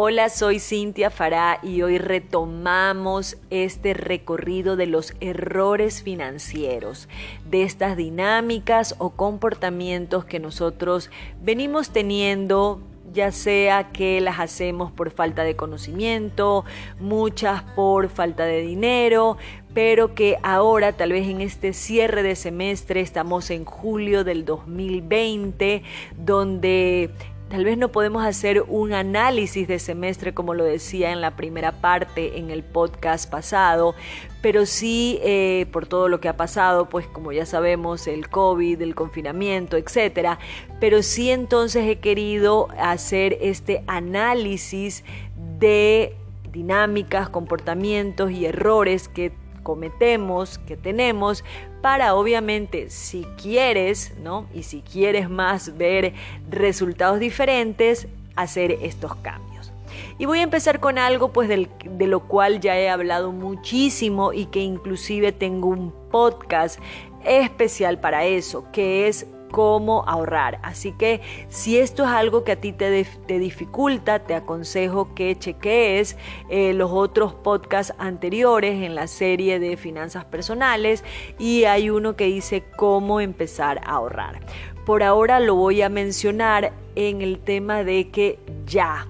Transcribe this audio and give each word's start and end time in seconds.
Hola, 0.00 0.28
soy 0.28 0.60
Cintia 0.60 1.10
Fará 1.10 1.58
y 1.60 1.82
hoy 1.82 1.98
retomamos 1.98 3.36
este 3.50 3.94
recorrido 3.94 4.76
de 4.76 4.86
los 4.86 5.12
errores 5.18 6.04
financieros, 6.04 7.08
de 7.50 7.64
estas 7.64 7.96
dinámicas 7.96 8.94
o 8.98 9.10
comportamientos 9.10 10.24
que 10.24 10.38
nosotros 10.38 11.10
venimos 11.42 11.90
teniendo 11.90 12.80
ya 13.12 13.32
sea 13.32 13.90
que 13.90 14.20
las 14.20 14.38
hacemos 14.38 14.92
por 14.92 15.10
falta 15.10 15.42
de 15.42 15.56
conocimiento, 15.56 16.64
muchas 17.00 17.64
por 17.74 18.08
falta 18.08 18.44
de 18.44 18.60
dinero, 18.60 19.36
pero 19.74 20.14
que 20.14 20.38
ahora 20.44 20.92
tal 20.92 21.10
vez 21.10 21.26
en 21.26 21.40
este 21.40 21.72
cierre 21.72 22.22
de 22.22 22.36
semestre 22.36 23.00
estamos 23.00 23.50
en 23.50 23.64
julio 23.64 24.22
del 24.22 24.44
2020, 24.44 25.82
donde 26.16 27.10
Tal 27.48 27.64
vez 27.64 27.78
no 27.78 27.88
podemos 27.88 28.26
hacer 28.26 28.62
un 28.68 28.92
análisis 28.92 29.66
de 29.66 29.78
semestre 29.78 30.34
como 30.34 30.52
lo 30.52 30.64
decía 30.64 31.12
en 31.12 31.22
la 31.22 31.34
primera 31.34 31.72
parte 31.72 32.38
en 32.38 32.50
el 32.50 32.62
podcast 32.62 33.30
pasado, 33.30 33.94
pero 34.42 34.66
sí 34.66 35.18
eh, 35.22 35.66
por 35.72 35.86
todo 35.86 36.08
lo 36.08 36.20
que 36.20 36.28
ha 36.28 36.36
pasado, 36.36 36.90
pues 36.90 37.06
como 37.06 37.32
ya 37.32 37.46
sabemos, 37.46 38.06
el 38.06 38.28
COVID, 38.28 38.82
el 38.82 38.94
confinamiento, 38.94 39.78
etcétera. 39.78 40.38
Pero 40.78 41.02
sí 41.02 41.30
entonces 41.30 41.88
he 41.88 42.00
querido 42.00 42.68
hacer 42.78 43.38
este 43.40 43.82
análisis 43.86 45.02
de 45.58 46.14
dinámicas, 46.52 47.30
comportamientos 47.30 48.30
y 48.30 48.44
errores 48.44 49.08
que 49.08 49.32
cometemos, 49.62 50.58
que 50.58 50.76
tenemos, 50.76 51.44
para 51.80 52.14
obviamente 52.14 52.90
si 52.90 53.24
quieres, 53.40 54.12
¿no? 54.22 54.46
Y 54.54 54.64
si 54.64 54.82
quieres 54.82 55.30
más 55.30 55.76
ver 55.76 56.14
resultados 56.50 57.18
diferentes, 57.20 58.08
hacer 58.36 58.72
estos 58.82 59.14
cambios. 59.16 59.72
Y 60.18 60.26
voy 60.26 60.40
a 60.40 60.42
empezar 60.42 60.80
con 60.80 60.98
algo 60.98 61.32
pues 61.32 61.48
de 61.48 62.06
lo 62.06 62.20
cual 62.20 62.60
ya 62.60 62.78
he 62.78 62.88
hablado 62.88 63.32
muchísimo 63.32 64.32
y 64.32 64.46
que 64.46 64.60
inclusive 64.60 65.32
tengo 65.32 65.68
un 65.68 65.92
podcast 66.10 66.80
especial 67.24 67.98
para 68.00 68.24
eso, 68.24 68.64
que 68.72 69.08
es 69.08 69.26
cómo 69.50 70.04
ahorrar. 70.06 70.60
Así 70.62 70.92
que 70.92 71.20
si 71.48 71.78
esto 71.78 72.04
es 72.04 72.10
algo 72.10 72.44
que 72.44 72.52
a 72.52 72.60
ti 72.60 72.72
te, 72.72 72.90
dificulta, 73.26 74.20
te 74.20 74.34
aconsejo 74.34 75.14
que 75.14 75.36
chequees 75.38 76.16
eh, 76.48 76.72
los 76.74 76.90
otros 76.92 77.34
podcasts 77.34 77.94
anteriores 77.98 78.84
en 78.84 78.94
la 78.94 79.06
serie 79.06 79.58
de 79.58 79.76
finanzas 79.76 80.24
personales 80.24 81.04
y 81.38 81.64
hay 81.64 81.90
uno 81.90 82.16
que 82.16 82.26
dice 82.26 82.64
cómo 82.76 83.20
empezar 83.20 83.78
a 83.84 83.92
ahorrar. 83.92 84.40
Por 84.84 85.02
ahora 85.02 85.40
lo 85.40 85.54
voy 85.54 85.82
a 85.82 85.88
mencionar 85.88 86.72
en 86.94 87.20
el 87.20 87.40
tema 87.40 87.84
de 87.84 88.10
que 88.10 88.38
ya, 88.64 89.06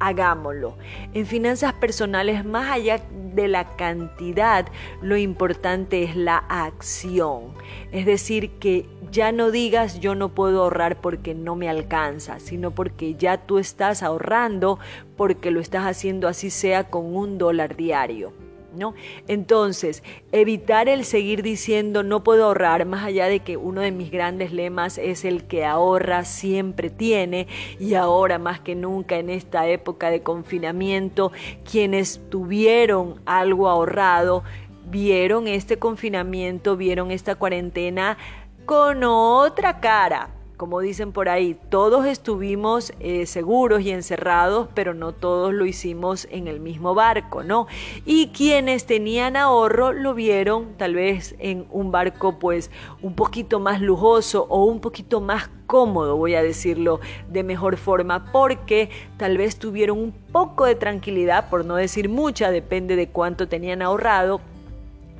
hagámoslo. 0.00 0.76
En 1.14 1.26
finanzas 1.26 1.74
personales, 1.74 2.44
más 2.44 2.70
allá 2.70 3.00
de 3.34 3.46
la 3.46 3.76
cantidad, 3.76 4.66
lo 5.02 5.16
importante 5.16 6.02
es 6.02 6.16
la 6.16 6.38
acción. 6.48 7.54
Es 7.92 8.06
decir, 8.06 8.50
que 8.58 8.86
ya 9.12 9.32
no 9.32 9.50
digas 9.50 10.00
yo 10.00 10.14
no 10.14 10.30
puedo 10.30 10.62
ahorrar 10.62 11.00
porque 11.00 11.34
no 11.34 11.54
me 11.54 11.68
alcanza, 11.68 12.40
sino 12.40 12.70
porque 12.70 13.14
ya 13.14 13.38
tú 13.38 13.58
estás 13.58 14.02
ahorrando 14.02 14.78
porque 15.16 15.50
lo 15.50 15.60
estás 15.60 15.84
haciendo 15.84 16.28
así 16.28 16.50
sea 16.50 16.84
con 16.84 17.14
un 17.14 17.38
dólar 17.38 17.76
diario. 17.76 18.32
¿No? 18.74 18.94
Entonces, 19.26 20.04
evitar 20.30 20.88
el 20.88 21.04
seguir 21.04 21.42
diciendo 21.42 22.02
no 22.02 22.22
puedo 22.22 22.44
ahorrar, 22.44 22.86
más 22.86 23.04
allá 23.04 23.26
de 23.26 23.40
que 23.40 23.56
uno 23.56 23.80
de 23.80 23.90
mis 23.90 24.10
grandes 24.10 24.52
lemas 24.52 24.96
es 24.98 25.24
el 25.24 25.44
que 25.44 25.64
ahorra 25.64 26.24
siempre 26.24 26.88
tiene 26.88 27.48
y 27.80 27.94
ahora 27.94 28.38
más 28.38 28.60
que 28.60 28.76
nunca 28.76 29.16
en 29.16 29.28
esta 29.28 29.66
época 29.66 30.10
de 30.10 30.22
confinamiento, 30.22 31.32
quienes 31.68 32.20
tuvieron 32.30 33.20
algo 33.26 33.68
ahorrado, 33.68 34.44
vieron 34.90 35.48
este 35.48 35.78
confinamiento, 35.78 36.76
vieron 36.76 37.10
esta 37.10 37.34
cuarentena 37.34 38.18
con 38.66 39.02
otra 39.04 39.80
cara. 39.80 40.39
Como 40.60 40.80
dicen 40.80 41.12
por 41.12 41.30
ahí, 41.30 41.56
todos 41.70 42.04
estuvimos 42.04 42.92
eh, 43.00 43.24
seguros 43.24 43.80
y 43.80 43.92
encerrados, 43.92 44.68
pero 44.74 44.92
no 44.92 45.12
todos 45.12 45.54
lo 45.54 45.64
hicimos 45.64 46.28
en 46.30 46.48
el 46.48 46.60
mismo 46.60 46.94
barco, 46.94 47.42
¿no? 47.42 47.66
Y 48.04 48.26
quienes 48.26 48.84
tenían 48.84 49.38
ahorro 49.38 49.94
lo 49.94 50.12
vieron 50.12 50.74
tal 50.76 50.96
vez 50.96 51.34
en 51.38 51.64
un 51.70 51.90
barco 51.90 52.38
pues 52.38 52.70
un 53.00 53.14
poquito 53.14 53.58
más 53.58 53.80
lujoso 53.80 54.44
o 54.50 54.66
un 54.66 54.82
poquito 54.82 55.22
más 55.22 55.48
cómodo, 55.66 56.18
voy 56.18 56.34
a 56.34 56.42
decirlo 56.42 57.00
de 57.30 57.42
mejor 57.42 57.78
forma, 57.78 58.30
porque 58.30 58.90
tal 59.16 59.38
vez 59.38 59.56
tuvieron 59.56 59.96
un 59.96 60.12
poco 60.12 60.66
de 60.66 60.74
tranquilidad, 60.74 61.48
por 61.48 61.64
no 61.64 61.76
decir 61.76 62.10
mucha, 62.10 62.50
depende 62.50 62.96
de 62.96 63.08
cuánto 63.08 63.48
tenían 63.48 63.80
ahorrado, 63.80 64.42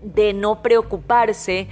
de 0.02 0.32
no 0.32 0.62
preocuparse 0.62 1.68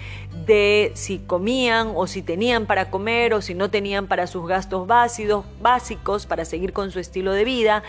de 0.48 0.90
si 0.94 1.18
comían 1.18 1.92
o 1.94 2.06
si 2.06 2.22
tenían 2.22 2.66
para 2.66 2.90
comer 2.90 3.34
o 3.34 3.42
si 3.42 3.54
no 3.54 3.70
tenían 3.70 4.08
para 4.08 4.26
sus 4.26 4.48
gastos 4.48 4.86
básicos, 4.86 5.44
básicos 5.60 6.26
para 6.26 6.44
seguir 6.46 6.72
con 6.72 6.90
su 6.90 6.98
estilo 6.98 7.32
de 7.32 7.44
vida, 7.44 7.82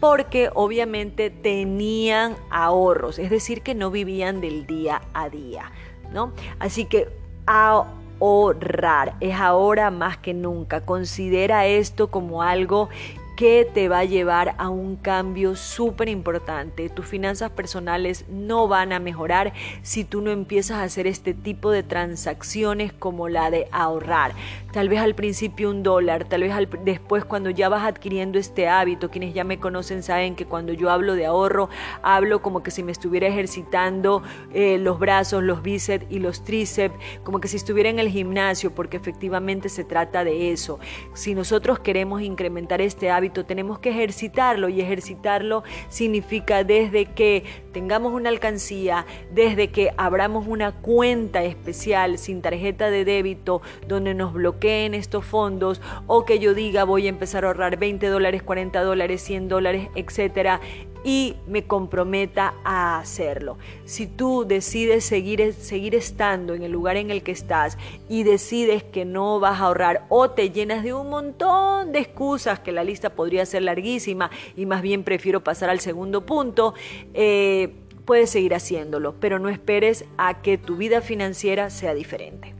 porque 0.00 0.50
obviamente 0.54 1.30
tenían 1.30 2.34
ahorros, 2.50 3.18
es 3.18 3.30
decir, 3.30 3.60
que 3.62 3.74
no 3.74 3.90
vivían 3.90 4.40
del 4.40 4.66
día 4.66 5.02
a 5.12 5.28
día, 5.28 5.70
¿no? 6.10 6.32
Así 6.58 6.86
que 6.86 7.08
ahorrar 7.44 9.14
es 9.20 9.36
ahora 9.36 9.90
más 9.90 10.16
que 10.16 10.32
nunca. 10.32 10.80
Considera 10.80 11.66
esto 11.66 12.10
como 12.10 12.42
algo 12.42 12.88
que 13.36 13.68
te 13.72 13.88
va 13.88 14.00
a 14.00 14.04
llevar 14.04 14.54
a 14.56 14.70
un 14.70 14.96
cambio 14.96 15.56
súper 15.56 16.08
importante. 16.08 16.88
Tus 16.88 17.04
finanzas 17.04 17.50
personales 17.50 18.24
no 18.28 18.66
van 18.66 18.94
a 18.94 18.98
mejorar 18.98 19.52
si 19.82 20.04
tú 20.04 20.22
no 20.22 20.30
empiezas 20.30 20.78
a 20.78 20.84
hacer 20.84 21.06
este 21.06 21.34
tipo 21.34 21.70
de 21.70 21.82
transacciones 21.82 22.94
como 22.94 23.28
la 23.28 23.50
de 23.50 23.68
ahorrar. 23.72 24.32
Tal 24.76 24.90
vez 24.90 25.00
al 25.00 25.14
principio 25.14 25.70
un 25.70 25.82
dólar, 25.82 26.26
tal 26.26 26.42
vez 26.42 26.52
después 26.84 27.24
cuando 27.24 27.48
ya 27.48 27.70
vas 27.70 27.86
adquiriendo 27.86 28.38
este 28.38 28.68
hábito, 28.68 29.10
quienes 29.10 29.32
ya 29.32 29.42
me 29.42 29.58
conocen 29.58 30.02
saben 30.02 30.36
que 30.36 30.44
cuando 30.44 30.74
yo 30.74 30.90
hablo 30.90 31.14
de 31.14 31.24
ahorro, 31.24 31.70
hablo 32.02 32.42
como 32.42 32.62
que 32.62 32.70
si 32.70 32.82
me 32.82 32.92
estuviera 32.92 33.26
ejercitando 33.26 34.22
eh, 34.52 34.76
los 34.76 34.98
brazos, 34.98 35.42
los 35.42 35.62
bíceps 35.62 36.04
y 36.10 36.18
los 36.18 36.44
tríceps, 36.44 36.94
como 37.24 37.40
que 37.40 37.48
si 37.48 37.56
estuviera 37.56 37.88
en 37.88 37.98
el 37.98 38.10
gimnasio, 38.10 38.74
porque 38.74 38.98
efectivamente 38.98 39.70
se 39.70 39.82
trata 39.82 40.24
de 40.24 40.52
eso. 40.52 40.78
Si 41.14 41.34
nosotros 41.34 41.78
queremos 41.78 42.20
incrementar 42.20 42.82
este 42.82 43.10
hábito, 43.10 43.46
tenemos 43.46 43.78
que 43.78 43.88
ejercitarlo 43.88 44.68
y 44.68 44.82
ejercitarlo 44.82 45.64
significa 45.88 46.64
desde 46.64 47.06
que 47.06 47.44
tengamos 47.76 48.14
una 48.14 48.30
alcancía, 48.30 49.04
desde 49.34 49.68
que 49.68 49.90
abramos 49.98 50.46
una 50.46 50.72
cuenta 50.72 51.44
especial 51.44 52.16
sin 52.16 52.40
tarjeta 52.40 52.88
de 52.88 53.04
débito 53.04 53.60
donde 53.86 54.14
nos 54.14 54.32
bloqueen 54.32 54.94
estos 54.94 55.26
fondos 55.26 55.82
o 56.06 56.24
que 56.24 56.38
yo 56.38 56.54
diga 56.54 56.84
voy 56.84 57.04
a 57.04 57.10
empezar 57.10 57.44
a 57.44 57.48
ahorrar 57.48 57.76
20 57.76 58.06
dólares, 58.06 58.42
40 58.42 58.82
dólares, 58.82 59.20
100 59.20 59.48
dólares, 59.48 59.88
etcétera 59.94 60.58
y 61.06 61.36
me 61.46 61.62
comprometa 61.62 62.54
a 62.64 62.98
hacerlo. 62.98 63.58
Si 63.84 64.08
tú 64.08 64.44
decides 64.44 65.04
seguir, 65.04 65.54
seguir 65.54 65.94
estando 65.94 66.52
en 66.52 66.64
el 66.64 66.72
lugar 66.72 66.96
en 66.96 67.12
el 67.12 67.22
que 67.22 67.30
estás 67.30 67.78
y 68.08 68.24
decides 68.24 68.82
que 68.82 69.04
no 69.04 69.38
vas 69.38 69.60
a 69.60 69.66
ahorrar 69.66 70.04
o 70.08 70.30
te 70.30 70.50
llenas 70.50 70.82
de 70.82 70.92
un 70.92 71.08
montón 71.08 71.92
de 71.92 72.00
excusas, 72.00 72.58
que 72.58 72.72
la 72.72 72.82
lista 72.82 73.10
podría 73.10 73.46
ser 73.46 73.62
larguísima 73.62 74.32
y 74.56 74.66
más 74.66 74.82
bien 74.82 75.04
prefiero 75.04 75.44
pasar 75.44 75.70
al 75.70 75.78
segundo 75.78 76.26
punto, 76.26 76.74
eh, 77.14 77.72
puedes 78.04 78.30
seguir 78.30 78.52
haciéndolo, 78.52 79.14
pero 79.20 79.38
no 79.38 79.48
esperes 79.48 80.06
a 80.18 80.42
que 80.42 80.58
tu 80.58 80.74
vida 80.74 81.02
financiera 81.02 81.70
sea 81.70 81.94
diferente. 81.94 82.52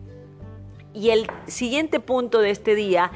Y 0.94 1.10
el 1.10 1.26
siguiente 1.48 1.98
punto 1.98 2.40
de 2.40 2.50
este 2.50 2.76
día 2.76 3.10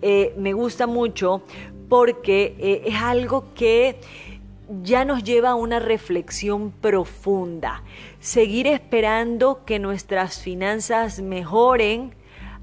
eh, 0.00 0.32
me 0.36 0.52
gusta 0.52 0.86
mucho 0.86 1.42
porque 1.88 2.54
eh, 2.58 2.82
es 2.86 2.94
algo 2.96 3.52
que 3.54 3.96
ya 4.82 5.04
nos 5.04 5.22
lleva 5.22 5.50
a 5.50 5.54
una 5.54 5.78
reflexión 5.78 6.70
profunda. 6.72 7.82
Seguir 8.20 8.66
esperando 8.66 9.64
que 9.64 9.78
nuestras 9.78 10.40
finanzas 10.40 11.20
mejoren 11.20 12.14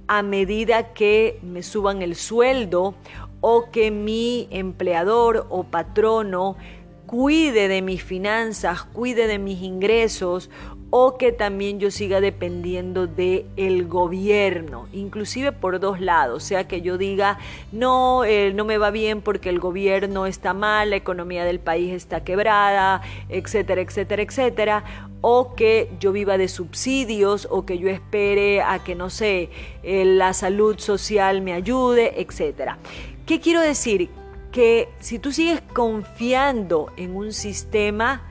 a 0.08 0.22
medida 0.22 0.94
que 0.94 1.40
me 1.42 1.64
suban 1.64 2.02
el 2.02 2.16
sueldo 2.16 2.96
o 3.42 3.72
que 3.72 3.92
mi 3.92 4.48
empleador 4.52 5.48
o 5.50 5.64
patrono 5.64 6.58
cuide 7.06 7.68
de 7.68 7.82
mis 7.82 8.04
finanzas, 8.04 8.84
cuide 8.84 9.28
de 9.28 9.38
mis 9.38 9.62
ingresos 9.62 10.50
o 10.95 11.18
que 11.18 11.31
también 11.31 11.80
yo 11.80 11.90
siga 11.90 12.22
dependiendo 12.22 13.07
del 13.07 13.48
el 13.57 13.88
gobierno, 13.88 14.88
inclusive 14.94 15.51
por 15.51 15.80
dos 15.80 16.00
lados, 16.00 16.44
o 16.44 16.45
sea 16.45 16.68
que 16.68 16.84
yo 16.84 17.00
diga, 17.00 17.40
no, 17.72 18.24
eh, 18.25 18.54
no 18.54 18.63
me 18.63 18.78
va 18.78 18.92
bien 18.92 19.24
porque 19.24 19.50
el 19.50 19.60
gobierno 19.60 20.28
está 20.28 20.54
mal, 20.54 20.92
la 20.92 20.95
economía 20.95 21.45
del 21.45 21.60
país 21.60 21.92
está 21.92 22.24
quebrada, 22.24 23.01
etcétera, 23.30 23.81
etcétera, 23.81 24.22
etcétera, 24.22 24.84
o 25.22 25.56
que 25.56 25.90
yo 26.00 26.12
viva 26.12 26.38
de 26.38 26.48
subsidios 26.48 27.48
o 27.50 27.66
que 27.66 27.80
yo 27.80 27.90
espere 27.90 28.62
a 28.62 28.84
que, 28.84 28.94
no 28.94 29.10
sé, 29.10 29.50
eh, 29.81 30.06
la 30.06 30.34
salud 30.34 30.78
social 30.78 31.42
me 31.42 31.54
ayude, 31.54 32.22
etcétera. 32.22 32.78
¿Qué 33.25 33.40
quiero 33.40 33.62
decir? 33.62 34.12
que 34.54 34.88
si 35.00 35.18
tú 35.18 35.31
sigues 35.31 35.62
confiando 35.74 36.92
en 36.95 37.16
un 37.16 37.34
sistema, 37.34 38.22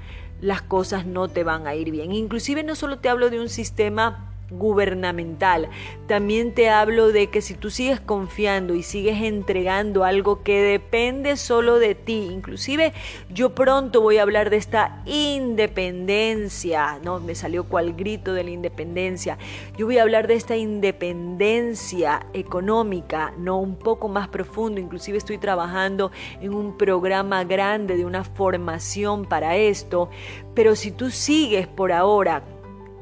las 0.43 0.61
cosas 0.61 1.07
no 1.07 1.29
te 1.29 1.45
van 1.45 1.67
a 1.67 1.75
ir 1.75 1.91
bien. 1.91 2.13
Inclusive 2.13 2.65
no 2.65 2.75
solo 2.75 2.99
te 2.99 3.09
hablo 3.09 3.31
de 3.31 3.41
un 3.41 3.49
sistema 3.49 4.32
gubernamental. 4.59 5.69
También 6.07 6.55
te 6.55 6.69
hablo 6.69 7.09
de 7.13 7.29
que 7.29 7.41
si 7.41 7.55
tú 7.55 7.71
sigues 7.71 8.01
confiando 8.01 8.75
y 8.75 8.83
sigues 8.83 9.23
entregando 9.23 10.05
algo 10.05 10.43
que 10.43 10.61
depende 10.63 11.37
solo 11.37 11.79
de 11.79 11.95
ti, 11.95 12.29
inclusive 12.31 12.93
yo 13.31 13.55
pronto 13.55 14.01
voy 14.01 14.19
a 14.19 14.23
hablar 14.23 14.51
de 14.51 14.57
esta 14.57 15.03
independencia, 15.07 16.99
no 17.03 17.21
me 17.21 17.35
salió 17.35 17.65
cual 17.65 17.95
grito 17.95 18.35
de 18.35 18.45
la 18.45 18.51
independencia. 18.51 19.39
Yo 19.77 19.87
voy 19.87 19.99
a 19.99 20.03
hablar 20.03 20.27
de 20.27 20.35
esta 20.35 20.57
independencia 20.57 22.27
económica, 22.33 23.33
no 23.39 23.59
un 23.59 23.77
poco 23.77 24.09
más 24.09 24.29
profundo, 24.29 24.81
inclusive 24.81 25.19
estoy 25.19 25.39
trabajando 25.39 26.11
en 26.41 26.55
un 26.55 26.77
programa 26.77 27.45
grande 27.45 27.97
de 27.97 28.05
una 28.05 28.25
formación 28.25 29.25
para 29.25 29.57
esto, 29.57 30.11
pero 30.55 30.77
si 30.77 30.91
tú 30.91 31.11
sigues 31.11 31.67
por 31.67 31.93
ahora 31.93 32.43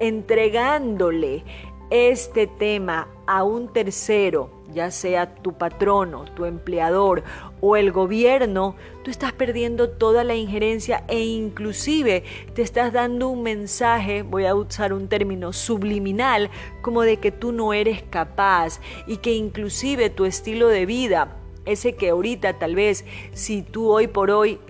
entregándole 0.00 1.44
este 1.91 2.47
tema 2.47 3.08
a 3.26 3.43
un 3.43 3.73
tercero, 3.73 4.50
ya 4.73 4.91
sea 4.91 5.35
tu 5.35 5.52
patrono, 5.55 6.25
tu 6.37 6.44
empleador 6.44 7.25
o 7.61 7.76
el 7.76 7.91
gobierno, 7.91 8.76
tú 9.02 9.11
estás 9.11 9.32
perdiendo 9.32 9.91
toda 9.91 10.23
la 10.23 10.37
injerencia 10.37 11.05
e 11.08 11.20
inclusive 11.20 12.25
te 12.55 12.62
estás 12.62 12.93
dando 12.93 13.29
un 13.29 13.43
mensaje, 13.43 14.23
voy 14.23 14.47
a 14.47 14.55
usar 14.55 14.93
un 14.93 15.08
término 15.08 15.52
subliminal, 15.52 16.50
como 16.81 17.02
de 17.02 17.19
que 17.19 17.32
tú 17.32 17.52
no 17.52 17.73
eres 17.73 18.02
capaz 18.02 18.81
y 19.06 19.19
que 19.19 19.35
inclusive 19.35 20.11
tu 20.11 20.25
estilo 20.25 20.69
de 20.69 20.87
vida, 20.87 21.37
ese 21.67 21.94
que 21.94 22.11
ahorita 22.11 22.58
tal 22.58 22.75
vez 22.75 23.05
si 23.32 23.62
tú 23.62 23.91
hoy 23.91 24.06
por 24.06 24.31
hoy 24.31 24.61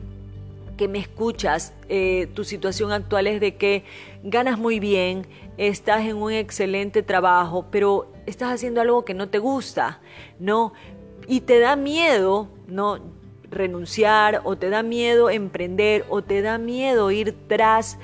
que 0.80 0.88
me 0.88 0.98
escuchas, 0.98 1.74
eh, 1.90 2.26
tu 2.32 2.42
situación 2.42 2.90
actual 2.90 3.26
es 3.26 3.38
de 3.38 3.56
que 3.56 3.84
ganas 4.22 4.58
muy 4.58 4.80
bien, 4.80 5.26
estás 5.58 6.06
en 6.06 6.16
un 6.16 6.32
excelente 6.32 7.02
trabajo, 7.02 7.66
pero 7.70 8.10
estás 8.24 8.50
haciendo 8.50 8.80
algo 8.80 9.04
que 9.04 9.12
no 9.12 9.28
te 9.28 9.38
gusta, 9.38 10.00
¿no? 10.38 10.72
Y 11.28 11.42
te 11.42 11.58
da 11.58 11.76
miedo, 11.76 12.48
¿no? 12.66 12.98
renunciar 13.50 14.40
o 14.44 14.56
te 14.56 14.70
da 14.70 14.82
miedo 14.82 15.28
emprender 15.28 16.06
o 16.08 16.22
te 16.22 16.40
da 16.40 16.56
miedo 16.56 17.10
ir 17.10 17.34
tras, 17.46 17.98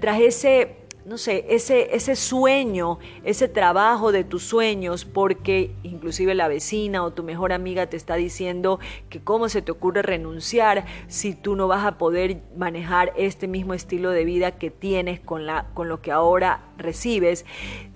tras 0.00 0.20
ese 0.20 0.77
no 1.08 1.16
sé, 1.16 1.46
ese, 1.48 1.96
ese 1.96 2.14
sueño, 2.16 2.98
ese 3.24 3.48
trabajo 3.48 4.12
de 4.12 4.24
tus 4.24 4.42
sueños, 4.42 5.06
porque 5.06 5.70
inclusive 5.82 6.34
la 6.34 6.48
vecina 6.48 7.02
o 7.02 7.12
tu 7.12 7.22
mejor 7.22 7.54
amiga 7.54 7.86
te 7.86 7.96
está 7.96 8.16
diciendo 8.16 8.78
que 9.08 9.18
cómo 9.18 9.48
se 9.48 9.62
te 9.62 9.72
ocurre 9.72 10.02
renunciar 10.02 10.84
si 11.06 11.34
tú 11.34 11.56
no 11.56 11.66
vas 11.66 11.86
a 11.86 11.96
poder 11.96 12.42
manejar 12.58 13.14
este 13.16 13.48
mismo 13.48 13.72
estilo 13.72 14.10
de 14.10 14.26
vida 14.26 14.58
que 14.58 14.70
tienes 14.70 15.18
con, 15.18 15.46
la, 15.46 15.68
con 15.72 15.88
lo 15.88 16.02
que 16.02 16.12
ahora 16.12 16.67
recibes. 16.78 17.44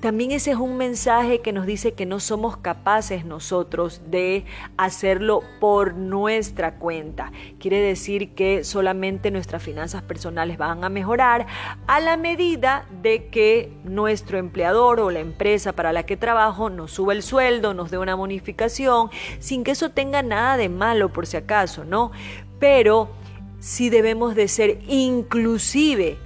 También 0.00 0.32
ese 0.32 0.50
es 0.50 0.56
un 0.56 0.76
mensaje 0.76 1.40
que 1.40 1.52
nos 1.52 1.66
dice 1.66 1.92
que 1.94 2.06
no 2.06 2.20
somos 2.20 2.56
capaces 2.56 3.24
nosotros 3.24 4.02
de 4.10 4.44
hacerlo 4.76 5.42
por 5.60 5.94
nuestra 5.94 6.74
cuenta. 6.74 7.32
Quiere 7.58 7.80
decir 7.80 8.34
que 8.34 8.64
solamente 8.64 9.30
nuestras 9.30 9.62
finanzas 9.62 10.02
personales 10.02 10.58
van 10.58 10.84
a 10.84 10.88
mejorar 10.88 11.46
a 11.86 12.00
la 12.00 12.16
medida 12.16 12.86
de 13.02 13.28
que 13.28 13.72
nuestro 13.84 14.38
empleador 14.38 15.00
o 15.00 15.10
la 15.10 15.20
empresa 15.20 15.72
para 15.72 15.92
la 15.92 16.04
que 16.04 16.16
trabajo 16.16 16.70
nos 16.70 16.92
suba 16.92 17.12
el 17.12 17.22
sueldo, 17.22 17.74
nos 17.74 17.90
dé 17.90 17.98
una 17.98 18.14
bonificación, 18.14 19.10
sin 19.38 19.64
que 19.64 19.72
eso 19.72 19.90
tenga 19.90 20.22
nada 20.22 20.56
de 20.56 20.68
malo 20.68 21.12
por 21.12 21.26
si 21.26 21.36
acaso, 21.36 21.84
¿no? 21.84 22.10
Pero 22.58 23.10
sí 23.62 23.90
debemos 23.90 24.34
de 24.34 24.48
ser 24.48 24.80
inclusive 24.88 26.18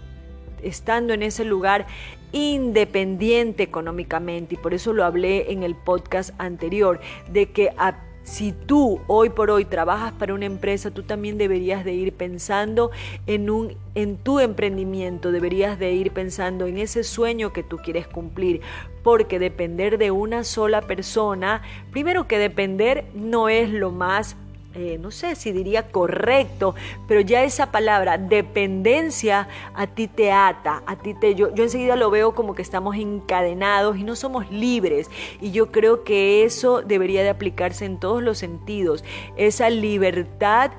estando 0.62 1.12
en 1.12 1.22
ese 1.22 1.44
lugar 1.44 1.86
independiente 2.32 3.62
económicamente 3.62 4.54
y 4.54 4.58
por 4.58 4.74
eso 4.74 4.92
lo 4.92 5.04
hablé 5.04 5.52
en 5.52 5.62
el 5.62 5.74
podcast 5.74 6.30
anterior 6.38 7.00
de 7.30 7.50
que 7.50 7.70
si 8.26 8.52
tú 8.52 9.00
hoy 9.06 9.30
por 9.30 9.50
hoy 9.50 9.64
trabajas 9.64 10.12
para 10.12 10.34
una 10.34 10.46
empresa, 10.46 10.90
tú 10.90 11.04
también 11.04 11.38
deberías 11.38 11.84
de 11.84 11.94
ir 11.94 12.12
pensando 12.12 12.90
en, 13.28 13.50
un, 13.50 13.76
en 13.94 14.16
tu 14.16 14.40
emprendimiento, 14.40 15.30
deberías 15.30 15.78
de 15.78 15.92
ir 15.92 16.10
pensando 16.10 16.66
en 16.66 16.76
ese 16.76 17.04
sueño 17.04 17.52
que 17.52 17.62
tú 17.62 17.76
quieres 17.76 18.08
cumplir, 18.08 18.62
porque 19.04 19.38
depender 19.38 19.96
de 19.96 20.10
una 20.10 20.42
sola 20.42 20.82
persona, 20.82 21.62
primero 21.92 22.26
que 22.26 22.38
depender 22.38 23.04
no 23.14 23.48
es 23.48 23.70
lo 23.70 23.92
más 23.92 24.36
eh, 24.76 24.98
no 25.00 25.10
sé 25.10 25.34
si 25.36 25.52
diría 25.52 25.88
correcto, 25.88 26.74
pero 27.08 27.20
ya 27.20 27.42
esa 27.42 27.72
palabra 27.72 28.18
dependencia 28.18 29.48
a 29.74 29.86
ti 29.86 30.06
te 30.06 30.32
ata, 30.32 30.82
a 30.86 30.96
ti 30.96 31.14
te 31.14 31.34
yo, 31.34 31.54
yo 31.54 31.64
enseguida 31.64 31.96
lo 31.96 32.10
veo 32.10 32.34
como 32.34 32.54
que 32.54 32.60
estamos 32.60 32.96
encadenados 32.96 33.96
y 33.96 34.04
no 34.04 34.16
somos 34.16 34.50
libres. 34.50 35.10
Y 35.40 35.50
yo 35.50 35.72
creo 35.72 36.04
que 36.04 36.44
eso 36.44 36.82
debería 36.82 37.22
de 37.22 37.30
aplicarse 37.30 37.86
en 37.86 37.98
todos 37.98 38.22
los 38.22 38.36
sentidos, 38.36 39.02
esa 39.36 39.70
libertad 39.70 40.72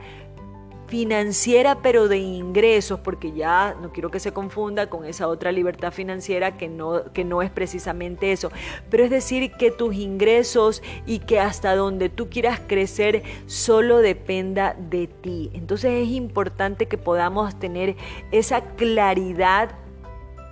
financiera 0.88 1.80
pero 1.82 2.08
de 2.08 2.18
ingresos, 2.18 3.00
porque 3.00 3.32
ya 3.34 3.76
no 3.82 3.92
quiero 3.92 4.10
que 4.10 4.20
se 4.20 4.32
confunda 4.32 4.90
con 4.90 5.06
esa 5.06 5.28
otra 5.28 5.52
libertad 5.52 5.92
financiera 5.92 6.58
que 6.58 6.68
no, 6.68 7.12
que 7.14 7.24
no 7.24 7.42
es 7.42 7.52
precisamente 7.52 8.32
eso, 8.32 8.52
pero 8.90 9.04
es 9.04 9.10
decir 9.10 9.52
que 9.54 9.72
tus 9.72 9.96
ingresos 9.96 10.82
y 11.06 11.20
que 11.20 11.40
hasta 11.40 11.76
donde 11.76 12.10
tú 12.10 12.30
quieras 12.30 12.62
crecer 12.66 13.24
solo 13.46 14.00
dependa 14.00 14.76
de 14.78 15.08
ti. 15.08 15.52
Entonces 15.54 15.92
es 16.04 16.10
importante 16.10 16.88
que 16.88 16.98
podamos 16.98 17.60
tener 17.60 17.96
esa 18.32 18.62
claridad 18.62 19.72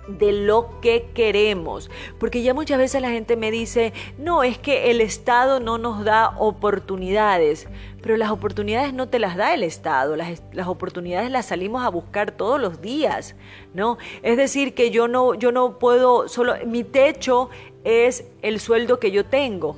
de 0.08 0.32
lo 0.32 0.80
que 0.80 1.10
queremos. 1.14 1.90
Porque 2.18 2.42
ya 2.42 2.54
muchas 2.54 2.78
veces 2.78 3.02
la 3.02 3.10
gente 3.10 3.36
me 3.36 3.50
dice, 3.50 3.92
no, 4.18 4.42
es 4.42 4.58
que 4.58 4.90
el 4.90 5.00
Estado 5.00 5.60
no 5.60 5.78
nos 5.78 6.04
da 6.04 6.36
oportunidades. 6.38 7.68
Pero 8.02 8.16
las 8.16 8.30
oportunidades 8.30 8.92
no 8.92 9.08
te 9.08 9.18
las 9.18 9.36
da 9.36 9.52
el 9.54 9.62
Estado, 9.62 10.16
las, 10.16 10.42
las 10.52 10.68
oportunidades 10.68 11.30
las 11.30 11.46
salimos 11.46 11.84
a 11.84 11.88
buscar 11.88 12.30
todos 12.30 12.60
los 12.60 12.80
días, 12.80 13.34
¿no? 13.74 13.98
Es 14.22 14.36
decir, 14.36 14.74
que 14.74 14.90
yo 14.90 15.08
no, 15.08 15.34
yo 15.34 15.50
no 15.50 15.78
puedo, 15.78 16.28
solo 16.28 16.54
mi 16.66 16.84
techo 16.84 17.50
es 17.82 18.24
el 18.42 18.60
sueldo 18.60 19.00
que 19.00 19.10
yo 19.10 19.24
tengo 19.24 19.76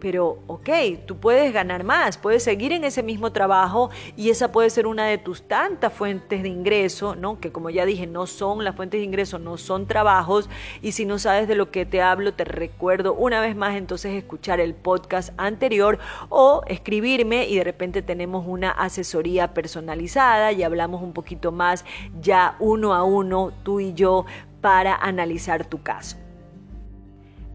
pero, 0.00 0.38
ok, 0.46 0.68
tú 1.06 1.16
puedes 1.16 1.52
ganar 1.52 1.84
más, 1.84 2.18
puedes 2.18 2.42
seguir 2.42 2.72
en 2.72 2.84
ese 2.84 3.02
mismo 3.02 3.32
trabajo 3.32 3.90
y 4.16 4.30
esa 4.30 4.52
puede 4.52 4.70
ser 4.70 4.86
una 4.86 5.06
de 5.06 5.18
tus 5.18 5.42
tantas 5.42 5.92
fuentes 5.92 6.42
de 6.42 6.48
ingreso, 6.48 7.14
¿no? 7.14 7.40
Que 7.40 7.52
como 7.52 7.70
ya 7.70 7.84
dije, 7.84 8.06
no 8.06 8.26
son 8.26 8.64
las 8.64 8.76
fuentes 8.76 9.00
de 9.00 9.04
ingreso, 9.04 9.38
no 9.38 9.56
son 9.56 9.86
trabajos. 9.86 10.48
Y 10.82 10.92
si 10.92 11.04
no 11.04 11.18
sabes 11.18 11.48
de 11.48 11.54
lo 11.54 11.70
que 11.70 11.86
te 11.86 12.02
hablo, 12.02 12.34
te 12.34 12.44
recuerdo 12.44 13.14
una 13.14 13.40
vez 13.40 13.56
más 13.56 13.76
entonces 13.76 14.14
escuchar 14.14 14.60
el 14.60 14.74
podcast 14.74 15.32
anterior 15.36 15.98
o 16.28 16.62
escribirme 16.66 17.48
y 17.48 17.56
de 17.56 17.64
repente 17.64 18.02
tenemos 18.02 18.44
una 18.46 18.70
asesoría 18.70 19.54
personalizada 19.54 20.52
y 20.52 20.62
hablamos 20.62 21.02
un 21.02 21.12
poquito 21.12 21.52
más 21.52 21.84
ya 22.20 22.56
uno 22.60 22.94
a 22.94 23.04
uno, 23.04 23.52
tú 23.62 23.80
y 23.80 23.94
yo, 23.94 24.26
para 24.60 24.94
analizar 24.96 25.66
tu 25.66 25.82
caso. 25.82 26.16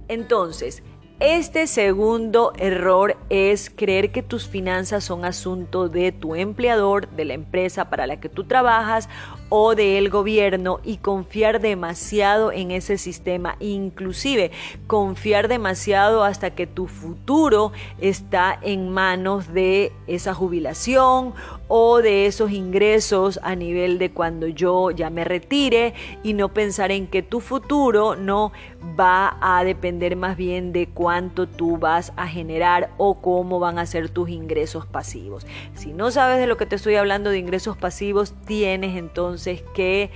Entonces, 0.07 0.83
este 1.19 1.67
segundo 1.67 2.53
error 2.57 3.17
es 3.29 3.69
creer 3.69 4.11
que 4.11 4.23
tus 4.23 4.47
finanzas 4.47 5.03
son 5.03 5.25
asunto 5.25 5.87
de 5.87 6.11
tu 6.11 6.35
empleador, 6.35 7.07
de 7.09 7.25
la 7.25 7.33
empresa 7.33 7.89
para 7.89 8.07
la 8.07 8.19
que 8.19 8.29
tú 8.29 8.43
trabajas 8.45 9.07
o 9.49 9.75
del 9.75 10.09
gobierno 10.09 10.79
y 10.83 10.97
confiar 10.97 11.61
demasiado 11.61 12.51
en 12.51 12.71
ese 12.71 12.97
sistema, 12.97 13.55
inclusive 13.59 14.51
confiar 14.87 15.47
demasiado 15.47 16.23
hasta 16.23 16.55
que 16.55 16.65
tu 16.65 16.87
futuro 16.87 17.71
está 18.01 18.57
en 18.61 18.89
manos 18.89 19.53
de 19.53 19.91
esa 20.07 20.33
jubilación 20.33 21.33
o 21.75 22.03
de 22.03 22.27
esos 22.27 22.51
ingresos 22.51 23.39
a 23.41 23.55
nivel 23.55 23.97
de 23.97 24.11
cuando 24.11 24.45
yo 24.45 24.91
ya 24.91 25.09
me 25.09 25.23
retire 25.23 25.95
y 26.21 26.33
no 26.33 26.53
pensar 26.53 26.91
en 26.91 27.07
que 27.07 27.23
tu 27.23 27.39
futuro 27.39 28.15
no 28.15 28.51
va 28.99 29.37
a 29.41 29.63
depender 29.63 30.15
más 30.15 30.37
bien 30.37 30.71
de 30.71 30.85
cuánto 30.85 31.47
tú 31.47 31.79
vas 31.79 32.13
a 32.15 32.27
generar 32.27 32.91
o 32.97 33.15
cómo 33.15 33.59
van 33.59 33.79
a 33.79 33.87
ser 33.87 34.09
tus 34.09 34.29
ingresos 34.29 34.85
pasivos. 34.85 35.47
Si 35.73 35.93
no 35.93 36.11
sabes 36.11 36.37
de 36.37 36.45
lo 36.45 36.57
que 36.57 36.67
te 36.67 36.75
estoy 36.75 36.93
hablando 36.93 37.31
de 37.31 37.39
ingresos 37.39 37.75
pasivos, 37.75 38.35
tienes 38.45 38.95
entonces 38.95 39.63
que 39.73 40.11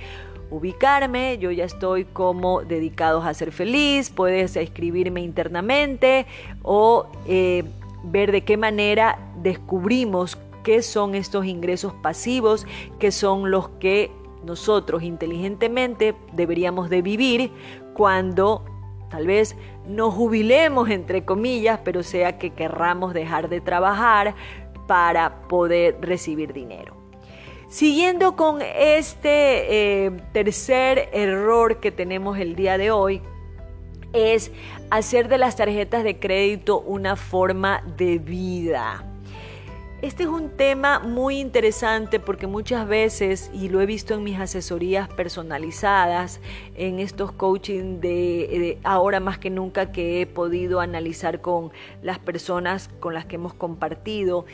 ubicarme, 0.50 1.38
yo 1.38 1.50
ya 1.50 1.64
estoy 1.64 2.04
como 2.04 2.62
dedicados 2.62 3.26
a 3.26 3.34
ser 3.34 3.50
feliz, 3.50 4.10
puedes 4.10 4.54
escribirme 4.54 5.22
internamente 5.22 6.24
o 6.62 7.08
eh, 7.26 7.64
ver 8.04 8.30
de 8.30 8.42
qué 8.42 8.56
manera 8.56 9.18
descubrimos 9.42 10.38
qué 10.62 10.82
son 10.82 11.14
estos 11.14 11.46
ingresos 11.46 11.92
pasivos, 11.94 12.66
que 12.98 13.10
son 13.10 13.50
los 13.50 13.68
que 13.80 14.10
nosotros 14.44 15.02
inteligentemente 15.02 16.14
deberíamos 16.32 16.90
de 16.90 17.02
vivir 17.02 17.52
cuando 17.94 18.64
tal 19.10 19.26
vez 19.26 19.56
nos 19.86 20.14
jubilemos, 20.14 20.90
entre 20.90 21.24
comillas, 21.24 21.80
pero 21.84 22.02
sea 22.02 22.38
que 22.38 22.50
querramos 22.50 23.14
dejar 23.14 23.48
de 23.48 23.60
trabajar 23.60 24.34
para 24.86 25.48
poder 25.48 25.98
recibir 26.00 26.52
dinero. 26.52 26.96
Siguiendo 27.68 28.34
con 28.34 28.62
este 28.62 30.06
eh, 30.06 30.10
tercer 30.32 31.10
error 31.12 31.80
que 31.80 31.92
tenemos 31.92 32.38
el 32.38 32.56
día 32.56 32.78
de 32.78 32.90
hoy, 32.90 33.20
es 34.14 34.50
hacer 34.90 35.28
de 35.28 35.36
las 35.36 35.56
tarjetas 35.56 36.02
de 36.02 36.18
crédito 36.18 36.80
una 36.80 37.16
forma 37.16 37.82
de 37.98 38.18
vida. 38.18 39.04
Este 40.00 40.22
es 40.22 40.28
un 40.28 40.50
tema 40.50 41.00
muy 41.00 41.40
interesante 41.40 42.20
porque 42.20 42.46
muchas 42.46 42.86
veces, 42.86 43.50
y 43.52 43.68
lo 43.68 43.80
he 43.80 43.86
visto 43.86 44.14
en 44.14 44.22
mis 44.22 44.38
asesorías 44.38 45.08
personalizadas, 45.08 46.40
en 46.76 47.00
estos 47.00 47.32
coaching 47.32 47.98
de, 47.98 48.78
ahora 48.84 49.18
más 49.18 49.38
que 49.38 49.50
nunca 49.50 49.90
que 49.90 50.20
he 50.20 50.26
podido 50.26 50.78
analizar 50.78 51.40
con 51.40 51.72
las 52.00 52.20
personas 52.20 52.90
con 53.00 53.12
las 53.12 53.26
que 53.26 53.34
hemos 53.34 53.54
compartido, 53.54 54.46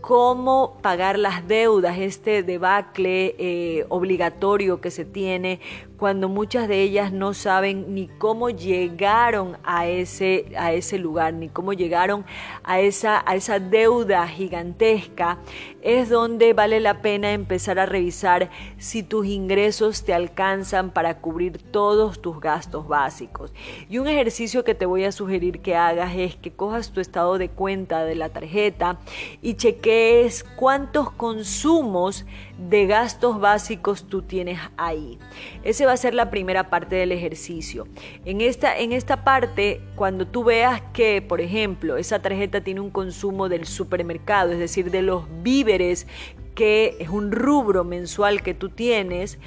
cómo 0.00 0.78
pagar 0.82 1.16
las 1.16 1.46
deudas, 1.46 1.98
este 1.98 2.42
debacle 2.42 3.36
eh, 3.38 3.86
obligatorio 3.90 4.80
que 4.80 4.90
se 4.90 5.04
tiene 5.04 5.60
cuando 5.98 6.28
muchas 6.28 6.68
de 6.68 6.80
ellas 6.80 7.12
no 7.12 7.34
saben 7.34 7.94
ni 7.94 8.06
cómo 8.06 8.50
llegaron 8.50 9.58
a 9.64 9.88
ese, 9.88 10.46
a 10.56 10.72
ese 10.72 10.98
lugar, 10.98 11.34
ni 11.34 11.48
cómo 11.48 11.72
llegaron 11.72 12.24
a 12.62 12.78
esa, 12.80 13.22
a 13.26 13.34
esa 13.34 13.58
deuda 13.58 14.26
gigantesca, 14.28 15.38
es 15.82 16.08
donde 16.08 16.52
vale 16.52 16.78
la 16.78 17.02
pena 17.02 17.32
empezar 17.32 17.80
a 17.80 17.86
revisar 17.86 18.48
si 18.78 19.02
tus 19.02 19.26
ingresos 19.26 20.04
te 20.04 20.14
alcanzan 20.14 20.90
para 20.90 21.20
cubrir 21.20 21.58
todos 21.58 22.22
tus 22.22 22.40
gastos 22.40 22.86
básicos. 22.86 23.52
Y 23.90 23.98
un 23.98 24.06
ejercicio 24.06 24.62
que 24.62 24.76
te 24.76 24.86
voy 24.86 25.04
a 25.04 25.12
sugerir 25.12 25.60
que 25.60 25.74
hagas 25.74 26.14
es 26.14 26.36
que 26.36 26.52
cojas 26.52 26.92
tu 26.92 27.00
estado 27.00 27.38
de 27.38 27.48
cuenta 27.48 28.04
de 28.04 28.14
la 28.14 28.28
tarjeta 28.28 29.00
y 29.42 29.54
cheques 29.54 30.44
cuántos 30.56 31.10
consumos 31.10 32.24
de 32.58 32.86
gastos 32.86 33.40
básicos 33.40 34.08
tú 34.08 34.22
tienes 34.22 34.58
ahí. 34.76 35.18
Ese 35.62 35.86
va 35.86 35.92
a 35.92 35.96
ser 35.96 36.14
la 36.14 36.28
primera 36.28 36.70
parte 36.70 36.96
del 36.96 37.12
ejercicio. 37.12 37.86
En 38.24 38.40
esta, 38.40 38.76
en 38.76 38.92
esta 38.92 39.24
parte, 39.24 39.80
cuando 39.94 40.26
tú 40.26 40.44
veas 40.44 40.82
que, 40.92 41.22
por 41.22 41.40
ejemplo, 41.40 41.96
esa 41.96 42.20
tarjeta 42.20 42.60
tiene 42.60 42.80
un 42.80 42.90
consumo 42.90 43.48
del 43.48 43.64
supermercado, 43.64 44.52
es 44.52 44.58
decir, 44.58 44.90
de 44.90 45.02
los 45.02 45.24
víveres, 45.42 46.06
que 46.54 46.96
es 46.98 47.08
un 47.08 47.30
rubro 47.30 47.84
mensual 47.84 48.42
que 48.42 48.54
tú 48.54 48.68
tienes, 48.68 49.38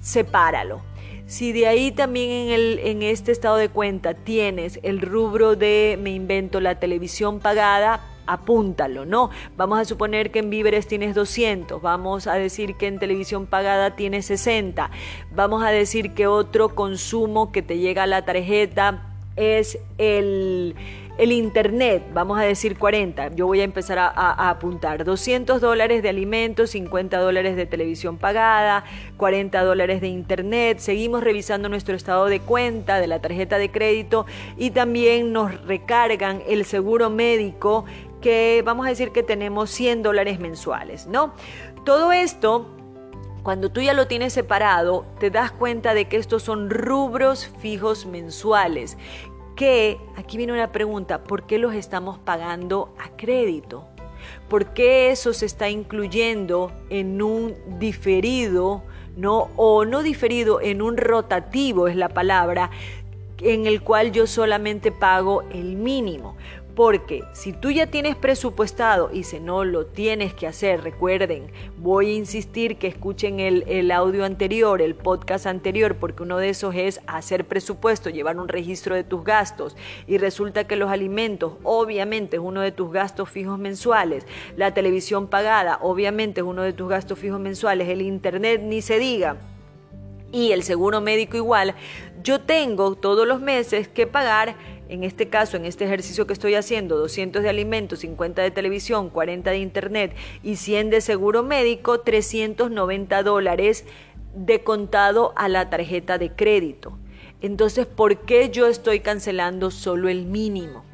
sepáralo. 0.00 0.82
Si 1.26 1.52
de 1.52 1.66
ahí 1.66 1.90
también 1.90 2.30
en, 2.30 2.48
el, 2.50 2.78
en 2.78 3.02
este 3.02 3.32
estado 3.32 3.56
de 3.56 3.68
cuenta 3.68 4.14
tienes 4.14 4.78
el 4.82 5.00
rubro 5.00 5.56
de, 5.56 5.98
me 6.00 6.10
invento, 6.10 6.60
la 6.60 6.78
televisión 6.78 7.40
pagada, 7.40 8.00
apúntalo, 8.26 9.04
¿no? 9.04 9.30
Vamos 9.56 9.78
a 9.78 9.84
suponer 9.84 10.30
que 10.30 10.40
en 10.40 10.50
víveres 10.50 10.86
tienes 10.86 11.14
200, 11.14 11.80
vamos 11.80 12.26
a 12.26 12.34
decir 12.34 12.74
que 12.76 12.86
en 12.86 12.98
televisión 12.98 13.46
pagada 13.46 13.96
tienes 13.96 14.26
60, 14.26 14.90
vamos 15.34 15.64
a 15.64 15.70
decir 15.70 16.14
que 16.14 16.26
otro 16.26 16.74
consumo 16.74 17.52
que 17.52 17.62
te 17.62 17.78
llega 17.78 18.04
a 18.04 18.06
la 18.06 18.24
tarjeta 18.24 19.12
es 19.36 19.78
el, 19.98 20.74
el 21.18 21.32
internet, 21.32 22.02
vamos 22.12 22.38
a 22.38 22.42
decir 22.42 22.76
40, 22.76 23.34
yo 23.34 23.46
voy 23.46 23.60
a 23.60 23.64
empezar 23.64 23.98
a, 23.98 24.50
apuntar 24.50 25.04
200 25.04 25.60
dólares 25.60 26.02
de 26.02 26.10
alimentos, 26.10 26.70
50 26.70 27.18
dólares 27.18 27.56
de 27.56 27.64
televisión 27.64 28.18
pagada, 28.18 28.84
40 29.16 29.62
dólares 29.64 30.00
de 30.02 30.08
internet, 30.08 30.78
seguimos 30.78 31.22
revisando 31.22 31.70
nuestro 31.70 31.94
estado 31.94 32.26
de 32.26 32.40
cuenta 32.40 33.00
de 33.00 33.06
la 33.06 33.20
tarjeta 33.20 33.56
de 33.56 33.70
crédito 33.70 34.26
y 34.58 34.70
también 34.70 35.32
nos 35.32 35.58
recargan 35.66 36.42
el 36.48 36.66
seguro 36.66 37.08
médico 37.08 37.86
que 38.26 38.60
vamos 38.66 38.86
a 38.86 38.88
decir 38.88 39.12
que 39.12 39.22
tenemos 39.22 39.70
100 39.70 40.02
dólares 40.02 40.40
mensuales, 40.40 41.06
¿no? 41.06 41.32
Todo 41.84 42.10
esto 42.10 42.66
cuando 43.44 43.70
tú 43.70 43.80
ya 43.80 43.94
lo 43.94 44.08
tienes 44.08 44.32
separado, 44.32 45.06
te 45.20 45.30
das 45.30 45.52
cuenta 45.52 45.94
de 45.94 46.08
que 46.08 46.16
estos 46.16 46.42
son 46.42 46.68
rubros 46.68 47.46
fijos 47.60 48.04
mensuales. 48.04 48.98
Que, 49.54 50.00
aquí 50.16 50.38
viene 50.38 50.52
una 50.52 50.72
pregunta, 50.72 51.22
¿por 51.22 51.46
qué 51.46 51.58
los 51.58 51.72
estamos 51.72 52.18
pagando 52.18 52.92
a 52.98 53.16
crédito? 53.16 53.86
¿Por 54.48 54.74
qué 54.74 55.12
eso 55.12 55.32
se 55.32 55.46
está 55.46 55.70
incluyendo 55.70 56.72
en 56.90 57.22
un 57.22 57.54
diferido, 57.78 58.82
no? 59.16 59.50
O 59.54 59.84
no 59.84 60.02
diferido, 60.02 60.60
en 60.60 60.82
un 60.82 60.96
rotativo 60.96 61.86
es 61.86 61.94
la 61.94 62.08
palabra, 62.08 62.72
en 63.40 63.66
el 63.68 63.82
cual 63.82 64.10
yo 64.10 64.26
solamente 64.26 64.90
pago 64.90 65.44
el 65.52 65.76
mínimo. 65.76 66.34
Porque 66.76 67.24
si 67.32 67.54
tú 67.54 67.70
ya 67.70 67.86
tienes 67.86 68.16
presupuestado 68.16 69.08
y 69.10 69.22
si 69.22 69.40
no 69.40 69.64
lo 69.64 69.86
tienes 69.86 70.34
que 70.34 70.46
hacer, 70.46 70.82
recuerden, 70.82 71.50
voy 71.78 72.10
a 72.10 72.14
insistir 72.16 72.76
que 72.76 72.86
escuchen 72.86 73.40
el, 73.40 73.90
audio 73.90 74.26
anterior, 74.26 74.82
el 74.82 74.94
podcast 74.94 75.46
anterior, 75.46 75.96
porque 75.96 76.22
uno 76.22 76.36
de 76.36 76.50
esos 76.50 76.74
es 76.74 77.00
hacer 77.06 77.46
presupuesto, 77.46 78.10
llevar 78.10 78.38
un 78.38 78.48
registro 78.48 78.94
de 78.94 79.04
tus 79.04 79.24
gastos. 79.24 79.74
Y 80.06 80.18
resulta 80.18 80.66
que 80.66 80.76
los 80.76 80.90
alimentos, 80.90 81.54
obviamente, 81.62 82.36
es 82.36 82.42
uno 82.42 82.60
de 82.60 82.72
tus 82.72 82.92
gastos 82.92 83.30
fijos 83.30 83.58
mensuales. 83.58 84.26
La 84.58 84.74
televisión 84.74 85.28
pagada, 85.28 85.78
obviamente, 85.80 86.42
es 86.42 86.46
uno 86.46 86.60
de 86.60 86.74
tus 86.74 86.90
gastos 86.90 87.18
fijos 87.18 87.40
mensuales. 87.40 87.88
El 87.88 88.02
internet, 88.02 88.60
ni 88.62 88.82
se 88.82 88.98
diga 88.98 89.38
y 90.32 90.52
el 90.52 90.62
seguro 90.62 91.00
médico 91.00 91.36
igual, 91.36 91.74
yo 92.22 92.40
tengo 92.40 92.94
todos 92.96 93.26
los 93.26 93.40
meses 93.40 93.88
que 93.88 94.06
pagar 94.06 94.56
en 94.88 95.04
este 95.04 95.28
caso, 95.28 95.56
en 95.56 95.64
este 95.64 95.84
ejercicio 95.84 96.26
que 96.26 96.32
estoy 96.32 96.54
haciendo, 96.54 96.96
200 96.96 97.42
de 97.42 97.48
alimentos, 97.48 98.00
50 98.00 98.42
de 98.42 98.50
televisión, 98.50 99.10
40 99.10 99.50
de 99.50 99.58
internet 99.58 100.16
y 100.42 100.56
100 100.56 100.90
de 100.90 101.00
seguro 101.00 101.42
médico, 101.42 102.00
390 102.00 103.22
dólares 103.22 103.84
de 104.34 104.62
contado 104.62 105.32
a 105.36 105.48
la 105.48 105.70
tarjeta 105.70 106.18
de 106.18 106.30
crédito. 106.32 106.98
Entonces, 107.40 107.86
¿por 107.86 108.20
qué 108.20 108.50
yo 108.50 108.66
estoy 108.66 109.00
cancelando 109.00 109.70
solo 109.70 110.08
el 110.08 110.26
mínimo? 110.26 110.84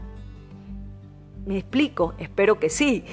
¿Me 1.46 1.58
explico? 1.58 2.14
Espero 2.18 2.58
que 2.58 2.70
sí. 2.70 3.04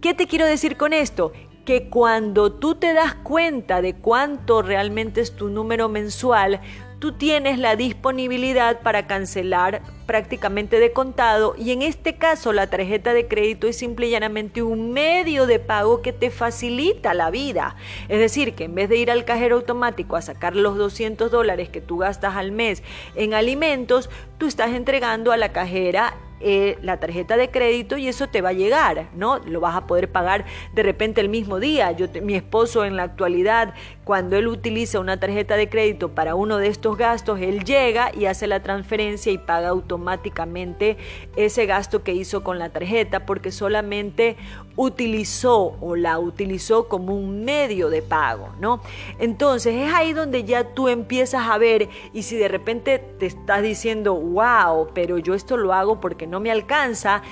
¿Qué 0.00 0.14
te 0.14 0.26
quiero 0.26 0.46
decir 0.46 0.76
con 0.76 0.92
esto? 0.92 1.32
Que 1.64 1.88
cuando 1.88 2.52
tú 2.52 2.76
te 2.76 2.94
das 2.94 3.14
cuenta 3.14 3.82
de 3.82 3.94
cuánto 3.94 4.62
realmente 4.62 5.20
es 5.20 5.32
tu 5.36 5.50
número 5.50 5.88
mensual, 5.88 6.60
tú 6.98 7.12
tienes 7.12 7.58
la 7.58 7.76
disponibilidad 7.76 8.80
para 8.80 9.06
cancelar 9.06 9.82
prácticamente 10.06 10.80
de 10.80 10.92
contado 10.92 11.54
y 11.56 11.72
en 11.72 11.82
este 11.82 12.16
caso 12.16 12.52
la 12.52 12.68
tarjeta 12.68 13.12
de 13.12 13.28
crédito 13.28 13.66
es 13.66 13.76
simple 13.76 14.06
y 14.06 14.10
llanamente 14.10 14.62
un 14.62 14.92
medio 14.92 15.46
de 15.46 15.58
pago 15.58 16.02
que 16.02 16.12
te 16.12 16.30
facilita 16.30 17.14
la 17.14 17.30
vida. 17.30 17.76
Es 18.08 18.18
decir, 18.18 18.54
que 18.54 18.64
en 18.64 18.74
vez 18.74 18.88
de 18.88 18.96
ir 18.96 19.10
al 19.10 19.24
cajero 19.24 19.56
automático 19.56 20.16
a 20.16 20.22
sacar 20.22 20.56
los 20.56 20.76
200 20.76 21.30
dólares 21.30 21.68
que 21.68 21.80
tú 21.80 21.98
gastas 21.98 22.36
al 22.36 22.52
mes 22.52 22.82
en 23.14 23.34
alimentos, 23.34 24.10
tú 24.38 24.46
estás 24.46 24.70
entregando 24.70 25.30
a 25.30 25.36
la 25.36 25.52
cajera 25.52 26.14
eh, 26.40 26.78
la 26.82 27.00
tarjeta 27.00 27.36
de 27.36 27.50
crédito 27.50 27.98
y 27.98 28.06
eso 28.06 28.28
te 28.28 28.42
va 28.42 28.50
a 28.50 28.52
llegar, 28.52 29.08
¿no? 29.16 29.38
Lo 29.40 29.58
vas 29.58 29.74
a 29.74 29.88
poder 29.88 30.12
pagar 30.12 30.44
de 30.72 30.84
repente 30.84 31.20
el 31.20 31.28
mismo 31.28 31.58
día. 31.58 31.90
Yo, 31.90 32.06
mi 32.22 32.36
esposo 32.36 32.84
en 32.84 32.96
la 32.96 33.02
actualidad, 33.02 33.74
cuando 34.08 34.38
él 34.38 34.48
utiliza 34.48 35.00
una 35.00 35.20
tarjeta 35.20 35.54
de 35.56 35.68
crédito 35.68 36.14
para 36.14 36.34
uno 36.34 36.56
de 36.56 36.68
estos 36.68 36.96
gastos, 36.96 37.40
él 37.42 37.62
llega 37.62 38.10
y 38.16 38.24
hace 38.24 38.46
la 38.46 38.62
transferencia 38.62 39.30
y 39.30 39.36
paga 39.36 39.68
automáticamente 39.68 40.96
ese 41.36 41.66
gasto 41.66 42.02
que 42.02 42.14
hizo 42.14 42.42
con 42.42 42.58
la 42.58 42.70
tarjeta 42.70 43.26
porque 43.26 43.52
solamente 43.52 44.38
utilizó 44.76 45.76
o 45.82 45.94
la 45.94 46.18
utilizó 46.18 46.88
como 46.88 47.14
un 47.14 47.44
medio 47.44 47.90
de 47.90 48.00
pago, 48.00 48.48
¿no? 48.58 48.80
Entonces 49.18 49.74
es 49.74 49.92
ahí 49.92 50.14
donde 50.14 50.44
ya 50.44 50.72
tú 50.72 50.88
empiezas 50.88 51.46
a 51.46 51.58
ver 51.58 51.90
y 52.14 52.22
si 52.22 52.36
de 52.36 52.48
repente 52.48 52.98
te 53.18 53.26
estás 53.26 53.60
diciendo, 53.60 54.14
wow, 54.14 54.88
pero 54.94 55.18
yo 55.18 55.34
esto 55.34 55.58
lo 55.58 55.74
hago 55.74 56.00
porque 56.00 56.26
no 56.26 56.40
me 56.40 56.50
alcanza, 56.50 57.22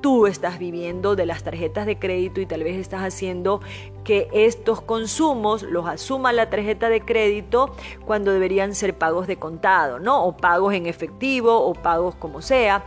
tú 0.00 0.26
estás 0.26 0.58
viviendo 0.58 1.16
de 1.16 1.26
las 1.26 1.42
tarjetas 1.42 1.86
de 1.86 1.98
crédito 1.98 2.40
y 2.40 2.46
tal 2.46 2.62
vez 2.62 2.76
estás 2.76 3.02
haciendo 3.02 3.60
que 4.04 4.28
estos 4.32 4.80
consumos 4.80 5.62
los 5.62 5.88
asuma 5.88 6.32
la 6.32 6.50
tarjeta 6.50 6.88
de 6.88 7.00
crédito 7.00 7.74
cuando 8.04 8.32
deberían 8.32 8.74
ser 8.74 8.96
pagos 8.96 9.26
de 9.26 9.36
contado, 9.36 9.98
¿no? 9.98 10.24
O 10.24 10.36
pagos 10.36 10.74
en 10.74 10.86
efectivo 10.86 11.56
o 11.56 11.74
pagos 11.74 12.14
como 12.14 12.42
sea. 12.42 12.84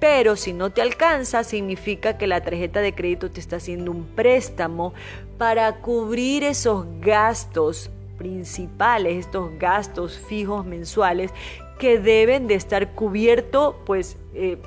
Pero 0.00 0.36
si 0.36 0.52
no 0.52 0.70
te 0.70 0.80
alcanza, 0.80 1.42
significa 1.42 2.18
que 2.18 2.26
la 2.26 2.42
tarjeta 2.42 2.80
de 2.80 2.94
crédito 2.94 3.30
te 3.30 3.40
está 3.40 3.56
haciendo 3.56 3.90
un 3.90 4.04
préstamo 4.04 4.94
para 5.38 5.80
cubrir 5.80 6.44
esos 6.44 6.86
gastos 7.00 7.90
principales, 8.16 9.16
estos 9.26 9.50
gastos 9.58 10.18
fijos 10.18 10.64
mensuales 10.64 11.32
que 11.78 11.98
deben 11.98 12.46
de 12.46 12.54
estar 12.54 12.94
cubiertos, 12.94 13.74
pues... 13.86 14.18
Eh, 14.34 14.58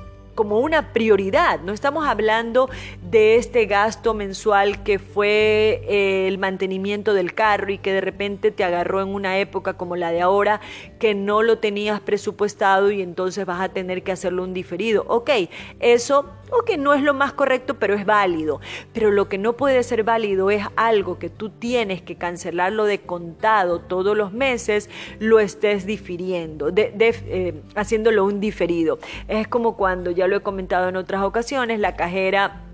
como 0.42 0.58
una 0.58 0.92
prioridad. 0.92 1.60
No 1.60 1.72
estamos 1.72 2.04
hablando 2.04 2.68
de 3.00 3.36
este 3.36 3.66
gasto 3.66 4.12
mensual 4.12 4.82
que 4.82 4.98
fue 4.98 5.84
eh, 5.86 6.26
el 6.26 6.36
mantenimiento 6.38 7.14
del 7.14 7.32
carro 7.32 7.70
y 7.70 7.78
que 7.78 7.92
de 7.92 8.00
repente 8.00 8.50
te 8.50 8.64
agarró 8.64 9.00
en 9.00 9.14
una 9.14 9.38
época 9.38 9.74
como 9.74 9.94
la 9.94 10.10
de 10.10 10.20
ahora 10.20 10.60
que 10.98 11.14
no 11.14 11.42
lo 11.42 11.58
tenías 11.58 12.00
presupuestado 12.00 12.90
y 12.90 13.02
entonces 13.02 13.46
vas 13.46 13.60
a 13.60 13.68
tener 13.68 14.02
que 14.02 14.10
hacerlo 14.10 14.42
un 14.42 14.52
diferido. 14.52 15.04
Ok, 15.06 15.30
eso 15.78 16.28
o 16.52 16.64
que 16.64 16.76
no 16.76 16.94
es 16.94 17.02
lo 17.02 17.14
más 17.14 17.32
correcto, 17.32 17.74
pero 17.78 17.94
es 17.94 18.04
válido. 18.04 18.60
Pero 18.92 19.10
lo 19.10 19.28
que 19.28 19.38
no 19.38 19.54
puede 19.54 19.82
ser 19.82 20.04
válido 20.04 20.50
es 20.50 20.64
algo 20.76 21.18
que 21.18 21.30
tú 21.30 21.50
tienes 21.50 22.02
que 22.02 22.16
cancelarlo 22.16 22.84
de 22.84 23.00
contado 23.00 23.80
todos 23.80 24.16
los 24.16 24.32
meses, 24.32 24.90
lo 25.18 25.40
estés 25.40 25.86
difiriendo, 25.86 26.70
de, 26.70 26.92
eh, 26.98 27.62
haciéndolo 27.74 28.24
un 28.24 28.40
diferido. 28.40 28.98
Es 29.28 29.48
como 29.48 29.76
cuando, 29.76 30.10
ya 30.10 30.26
lo 30.26 30.36
he 30.36 30.40
comentado 30.40 30.88
en 30.88 30.96
otras 30.96 31.22
ocasiones, 31.22 31.80
la 31.80 31.96
cajera 31.96 32.66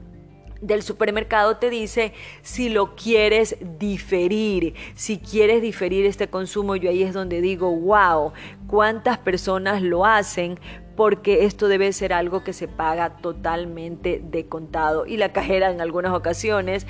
del 0.61 0.83
supermercado 0.83 1.59
te 1.59 1.71
dice 1.71 2.13
si 2.43 2.69
lo 2.69 2.97
quieres 2.97 3.57
diferir, 3.79 4.75
si 4.95 5.19
quieres 5.19 5.63
diferir 5.63 6.05
este 6.05 6.29
consumo, 6.29 6.75
yo 6.77 6.91
ahí 6.91 7.03
es 7.03 7.15
donde 7.15 7.41
digo, 7.41 7.71
wow, 7.71 8.33
cuántas 8.67 9.19
personas 9.19 9.83
lo 9.83 10.05
hacen 10.05 10.59
porque 10.99 11.45
esto 11.45 11.69
debe 11.69 11.93
ser 11.93 12.13
algo 12.13 12.43
que 12.43 12.53
se 12.53 12.67
paga 12.67 13.19
totalmente 13.19 14.21
de 14.21 14.49
contado. 14.49 15.07
Y 15.07 15.17
la 15.17 15.33
cajera 15.33 15.71
en 15.71 15.81
algunas 15.81 16.13
ocasiones 16.13 16.89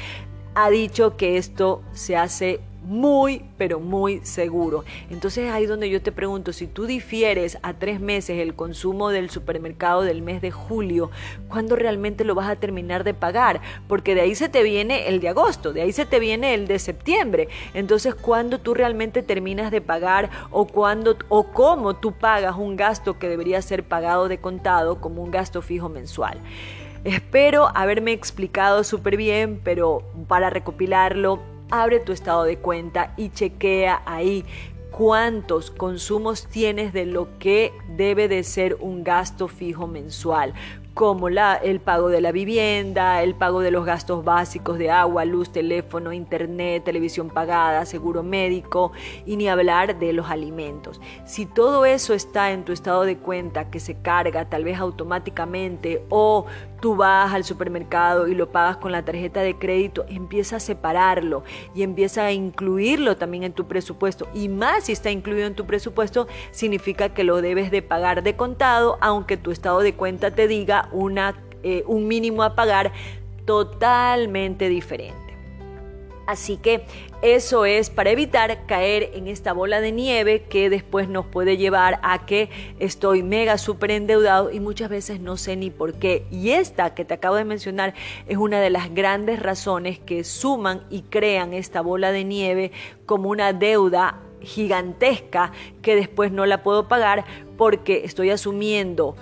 ha 0.54 0.70
dicho 0.70 1.18
que 1.18 1.36
esto 1.36 1.82
se 1.92 2.16
hace 2.16 2.60
muy, 2.88 3.42
pero 3.58 3.80
muy 3.80 4.20
seguro. 4.24 4.82
Entonces 5.10 5.50
ahí 5.50 5.66
donde 5.66 5.90
yo 5.90 6.00
te 6.00 6.10
pregunto, 6.10 6.54
si 6.54 6.66
tú 6.66 6.86
difieres 6.86 7.58
a 7.62 7.74
tres 7.74 8.00
meses 8.00 8.38
el 8.38 8.54
consumo 8.54 9.10
del 9.10 9.28
supermercado 9.28 10.02
del 10.02 10.22
mes 10.22 10.40
de 10.40 10.50
julio, 10.50 11.10
¿cuándo 11.48 11.76
realmente 11.76 12.24
lo 12.24 12.34
vas 12.34 12.48
a 12.48 12.56
terminar 12.56 13.04
de 13.04 13.12
pagar? 13.12 13.60
Porque 13.88 14.14
de 14.14 14.22
ahí 14.22 14.34
se 14.34 14.48
te 14.48 14.62
viene 14.62 15.08
el 15.08 15.20
de 15.20 15.28
agosto, 15.28 15.74
de 15.74 15.82
ahí 15.82 15.92
se 15.92 16.06
te 16.06 16.18
viene 16.18 16.54
el 16.54 16.66
de 16.66 16.78
septiembre. 16.78 17.48
Entonces, 17.74 18.14
¿cuándo 18.14 18.58
tú 18.58 18.72
realmente 18.72 19.22
terminas 19.22 19.70
de 19.70 19.82
pagar 19.82 20.30
o 20.50 20.66
cuándo 20.66 21.18
o 21.28 21.44
cómo 21.48 21.96
tú 21.96 22.12
pagas 22.12 22.56
un 22.56 22.76
gasto 22.76 23.18
que 23.18 23.28
debería 23.28 23.60
ser 23.60 23.84
pagado 23.84 24.28
de 24.28 24.38
contado 24.38 24.98
como 24.98 25.22
un 25.22 25.30
gasto 25.30 25.60
fijo 25.60 25.90
mensual? 25.90 26.40
Espero 27.04 27.68
haberme 27.74 28.12
explicado 28.12 28.82
súper 28.82 29.18
bien, 29.18 29.60
pero 29.62 30.02
para 30.26 30.48
recopilarlo, 30.48 31.38
abre 31.70 32.00
tu 32.00 32.12
estado 32.12 32.44
de 32.44 32.58
cuenta 32.58 33.12
y 33.16 33.30
chequea 33.30 34.02
ahí 34.06 34.44
cuántos 34.90 35.70
consumos 35.70 36.46
tienes 36.46 36.92
de 36.92 37.06
lo 37.06 37.38
que 37.38 37.72
debe 37.96 38.28
de 38.28 38.42
ser 38.42 38.76
un 38.80 39.04
gasto 39.04 39.46
fijo 39.48 39.86
mensual, 39.86 40.54
como 40.94 41.28
la, 41.28 41.54
el 41.54 41.78
pago 41.78 42.08
de 42.08 42.20
la 42.20 42.32
vivienda, 42.32 43.22
el 43.22 43.36
pago 43.36 43.60
de 43.60 43.70
los 43.70 43.84
gastos 43.84 44.24
básicos 44.24 44.78
de 44.78 44.90
agua, 44.90 45.24
luz, 45.24 45.52
teléfono, 45.52 46.12
internet, 46.12 46.82
televisión 46.82 47.30
pagada, 47.30 47.86
seguro 47.86 48.24
médico 48.24 48.90
y 49.24 49.36
ni 49.36 49.48
hablar 49.48 50.00
de 50.00 50.12
los 50.12 50.28
alimentos. 50.28 51.00
Si 51.24 51.46
todo 51.46 51.84
eso 51.84 52.14
está 52.14 52.50
en 52.50 52.64
tu 52.64 52.72
estado 52.72 53.04
de 53.04 53.16
cuenta 53.16 53.70
que 53.70 53.78
se 53.78 54.00
carga 54.02 54.46
tal 54.46 54.64
vez 54.64 54.78
automáticamente 54.80 56.02
o 56.08 56.46
tú 56.80 56.96
vas 56.96 57.32
al 57.34 57.44
supermercado 57.44 58.28
y 58.28 58.34
lo 58.34 58.50
pagas 58.50 58.76
con 58.76 58.92
la 58.92 59.04
tarjeta 59.04 59.40
de 59.40 59.56
crédito, 59.58 60.04
empieza 60.08 60.56
a 60.56 60.60
separarlo 60.60 61.44
y 61.74 61.82
empieza 61.82 62.26
a 62.26 62.32
incluirlo 62.32 63.16
también 63.16 63.44
en 63.44 63.52
tu 63.52 63.66
presupuesto. 63.66 64.28
Y 64.34 64.48
más 64.48 64.84
si 64.84 64.92
está 64.92 65.10
incluido 65.10 65.46
en 65.46 65.54
tu 65.54 65.66
presupuesto, 65.66 66.26
significa 66.50 67.10
que 67.10 67.24
lo 67.24 67.40
debes 67.42 67.70
de 67.70 67.82
pagar 67.82 68.22
de 68.22 68.36
contado, 68.36 68.98
aunque 69.00 69.36
tu 69.36 69.50
estado 69.50 69.80
de 69.80 69.94
cuenta 69.94 70.30
te 70.30 70.48
diga 70.48 70.88
una, 70.92 71.34
eh, 71.62 71.84
un 71.86 72.06
mínimo 72.06 72.42
a 72.42 72.54
pagar 72.54 72.92
totalmente 73.44 74.68
diferente. 74.68 75.27
Así 76.28 76.58
que 76.58 76.82
eso 77.22 77.64
es 77.64 77.88
para 77.88 78.10
evitar 78.10 78.66
caer 78.66 79.12
en 79.14 79.28
esta 79.28 79.54
bola 79.54 79.80
de 79.80 79.92
nieve 79.92 80.42
que 80.42 80.68
después 80.68 81.08
nos 81.08 81.24
puede 81.24 81.56
llevar 81.56 81.98
a 82.02 82.26
que 82.26 82.50
estoy 82.78 83.22
mega 83.22 83.56
súper 83.56 83.92
endeudado 83.92 84.50
y 84.50 84.60
muchas 84.60 84.90
veces 84.90 85.20
no 85.20 85.38
sé 85.38 85.56
ni 85.56 85.70
por 85.70 85.94
qué. 85.94 86.26
Y 86.30 86.50
esta 86.50 86.94
que 86.94 87.06
te 87.06 87.14
acabo 87.14 87.36
de 87.36 87.46
mencionar 87.46 87.94
es 88.26 88.36
una 88.36 88.60
de 88.60 88.68
las 88.68 88.92
grandes 88.94 89.40
razones 89.40 90.00
que 90.00 90.22
suman 90.22 90.82
y 90.90 91.00
crean 91.00 91.54
esta 91.54 91.80
bola 91.80 92.12
de 92.12 92.24
nieve 92.24 92.72
como 93.06 93.30
una 93.30 93.54
deuda 93.54 94.20
gigantesca 94.42 95.52
que 95.80 95.96
después 95.96 96.30
no 96.30 96.44
la 96.44 96.62
puedo 96.62 96.88
pagar 96.88 97.24
porque 97.56 98.04
estoy 98.04 98.28
asumiendo 98.28 99.16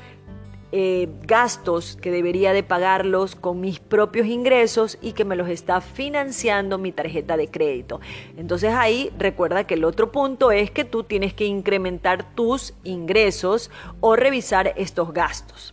eh, 0.73 1.09
gastos 1.23 1.97
que 2.01 2.11
debería 2.11 2.53
de 2.53 2.63
pagarlos 2.63 3.37
con 3.37 3.61
mis 3.61 3.79
propios 3.79 4.27
ingresos 4.27 4.99
y 5.01 5.13
que 5.13 5.25
me 5.25 5.37
los 5.37 5.49
está 5.49 5.81
financiando 5.81 6.77
mi 6.77 6.93
tarjeta 6.93 7.37
de 7.37 7.49
crédito. 7.49 8.01
Entonces 8.37 8.73
ahí 8.75 9.13
recuerda 9.19 9.65
que 9.65 9.75
el 9.75 9.85
otro 9.85 10.11
punto 10.11 10.51
es 10.51 10.71
que 10.71 10.85
tú 10.85 11.05
tienes 11.05 11.35
que 11.35 11.45
incrementar 11.45 12.35
tus 12.35 12.75
ingresos 12.83 13.71
o 14.01 14.17
revisar 14.17 14.75
estos 14.77 15.13
gastos. 15.13 15.73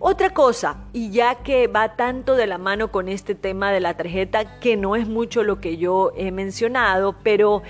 Otra 0.00 0.30
cosa, 0.30 0.84
y 0.92 1.10
ya 1.10 1.36
que 1.36 1.66
va 1.66 1.96
tanto 1.96 2.36
de 2.36 2.46
la 2.46 2.58
mano 2.58 2.92
con 2.92 3.08
este 3.08 3.34
tema 3.34 3.72
de 3.72 3.80
la 3.80 3.96
tarjeta, 3.96 4.60
que 4.60 4.76
no 4.76 4.94
es 4.94 5.08
mucho 5.08 5.42
lo 5.42 5.58
que 5.60 5.76
yo 5.76 6.12
he 6.16 6.30
mencionado, 6.30 7.16
pero 7.24 7.62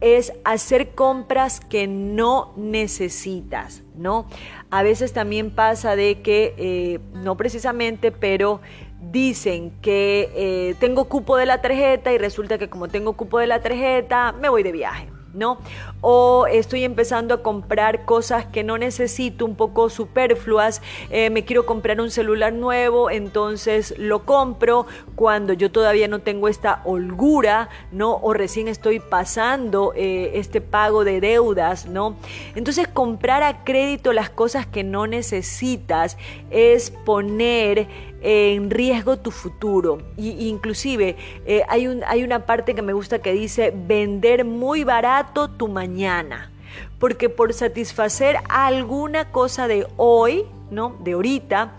es 0.00 0.32
hacer 0.44 0.94
compras 0.94 1.60
que 1.60 1.86
no 1.86 2.52
necesitas, 2.56 3.82
¿no? 3.94 4.26
A 4.70 4.82
veces 4.82 5.12
también 5.12 5.50
pasa 5.50 5.96
de 5.96 6.22
que, 6.22 6.54
eh, 6.56 7.00
no 7.12 7.36
precisamente, 7.36 8.12
pero 8.12 8.60
dicen 9.00 9.72
que 9.82 10.30
eh, 10.34 10.74
tengo 10.78 11.06
cupo 11.06 11.36
de 11.36 11.46
la 11.46 11.60
tarjeta 11.60 12.12
y 12.12 12.18
resulta 12.18 12.58
que 12.58 12.68
como 12.68 12.88
tengo 12.88 13.14
cupo 13.14 13.38
de 13.38 13.46
la 13.46 13.60
tarjeta, 13.60 14.32
me 14.32 14.48
voy 14.48 14.62
de 14.62 14.72
viaje. 14.72 15.08
¿No? 15.34 15.58
O 16.00 16.46
estoy 16.46 16.84
empezando 16.84 17.34
a 17.34 17.42
comprar 17.42 18.04
cosas 18.04 18.46
que 18.46 18.64
no 18.64 18.78
necesito, 18.78 19.44
un 19.44 19.54
poco 19.54 19.90
superfluas, 19.90 20.82
eh, 21.10 21.30
me 21.30 21.44
quiero 21.44 21.66
comprar 21.66 22.00
un 22.00 22.10
celular 22.10 22.52
nuevo, 22.52 23.10
entonces 23.10 23.94
lo 23.98 24.24
compro 24.24 24.86
cuando 25.14 25.52
yo 25.52 25.70
todavía 25.70 26.08
no 26.08 26.20
tengo 26.20 26.48
esta 26.48 26.82
holgura, 26.84 27.68
¿no? 27.92 28.16
O 28.22 28.32
recién 28.32 28.68
estoy 28.68 29.00
pasando 29.00 29.92
eh, 29.94 30.32
este 30.34 30.60
pago 30.60 31.04
de 31.04 31.20
deudas, 31.20 31.86
¿no? 31.86 32.16
Entonces 32.54 32.88
comprar 32.88 33.42
a 33.42 33.64
crédito 33.64 34.12
las 34.12 34.30
cosas 34.30 34.66
que 34.66 34.84
no 34.84 35.06
necesitas 35.06 36.16
es 36.50 36.90
poner 36.90 38.09
en 38.20 38.70
riesgo 38.70 39.18
tu 39.18 39.30
futuro. 39.30 39.98
Y, 40.16 40.48
inclusive 40.48 41.16
eh, 41.46 41.62
hay, 41.68 41.86
un, 41.86 42.02
hay 42.06 42.22
una 42.22 42.46
parte 42.46 42.74
que 42.74 42.82
me 42.82 42.92
gusta 42.92 43.20
que 43.20 43.32
dice 43.32 43.72
vender 43.74 44.44
muy 44.44 44.84
barato 44.84 45.50
tu 45.50 45.68
mañana. 45.68 46.50
Porque 46.98 47.28
por 47.28 47.52
satisfacer 47.52 48.36
alguna 48.48 49.30
cosa 49.30 49.66
de 49.66 49.86
hoy, 49.96 50.44
¿no? 50.70 50.96
De 51.00 51.12
ahorita, 51.12 51.72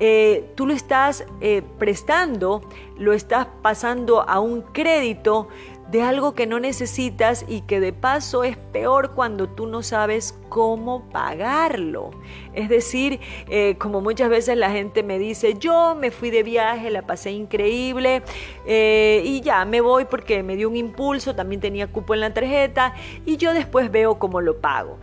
eh, 0.00 0.50
tú 0.56 0.66
lo 0.66 0.74
estás 0.74 1.24
eh, 1.40 1.62
prestando, 1.78 2.62
lo 2.98 3.12
estás 3.12 3.46
pasando 3.62 4.28
a 4.28 4.40
un 4.40 4.62
crédito 4.62 5.48
de 5.92 6.02
algo 6.02 6.34
que 6.34 6.46
no 6.46 6.58
necesitas 6.58 7.44
y 7.46 7.60
que 7.60 7.78
de 7.78 7.92
paso 7.92 8.44
es 8.44 8.56
peor 8.56 9.12
cuando 9.14 9.46
tú 9.50 9.66
no 9.66 9.82
sabes 9.82 10.34
cómo 10.48 11.06
pagarlo. 11.10 12.12
Es 12.54 12.70
decir, 12.70 13.20
eh, 13.50 13.76
como 13.78 14.00
muchas 14.00 14.30
veces 14.30 14.56
la 14.56 14.70
gente 14.70 15.02
me 15.02 15.18
dice, 15.18 15.54
yo 15.58 15.94
me 15.94 16.10
fui 16.10 16.30
de 16.30 16.42
viaje, 16.42 16.90
la 16.90 17.02
pasé 17.02 17.32
increíble 17.32 18.22
eh, 18.66 19.20
y 19.22 19.42
ya 19.42 19.66
me 19.66 19.82
voy 19.82 20.06
porque 20.06 20.42
me 20.42 20.56
dio 20.56 20.70
un 20.70 20.76
impulso, 20.76 21.34
también 21.34 21.60
tenía 21.60 21.86
cupo 21.86 22.14
en 22.14 22.20
la 22.20 22.32
tarjeta 22.32 22.94
y 23.26 23.36
yo 23.36 23.52
después 23.52 23.92
veo 23.92 24.18
cómo 24.18 24.40
lo 24.40 24.62
pago. 24.62 24.96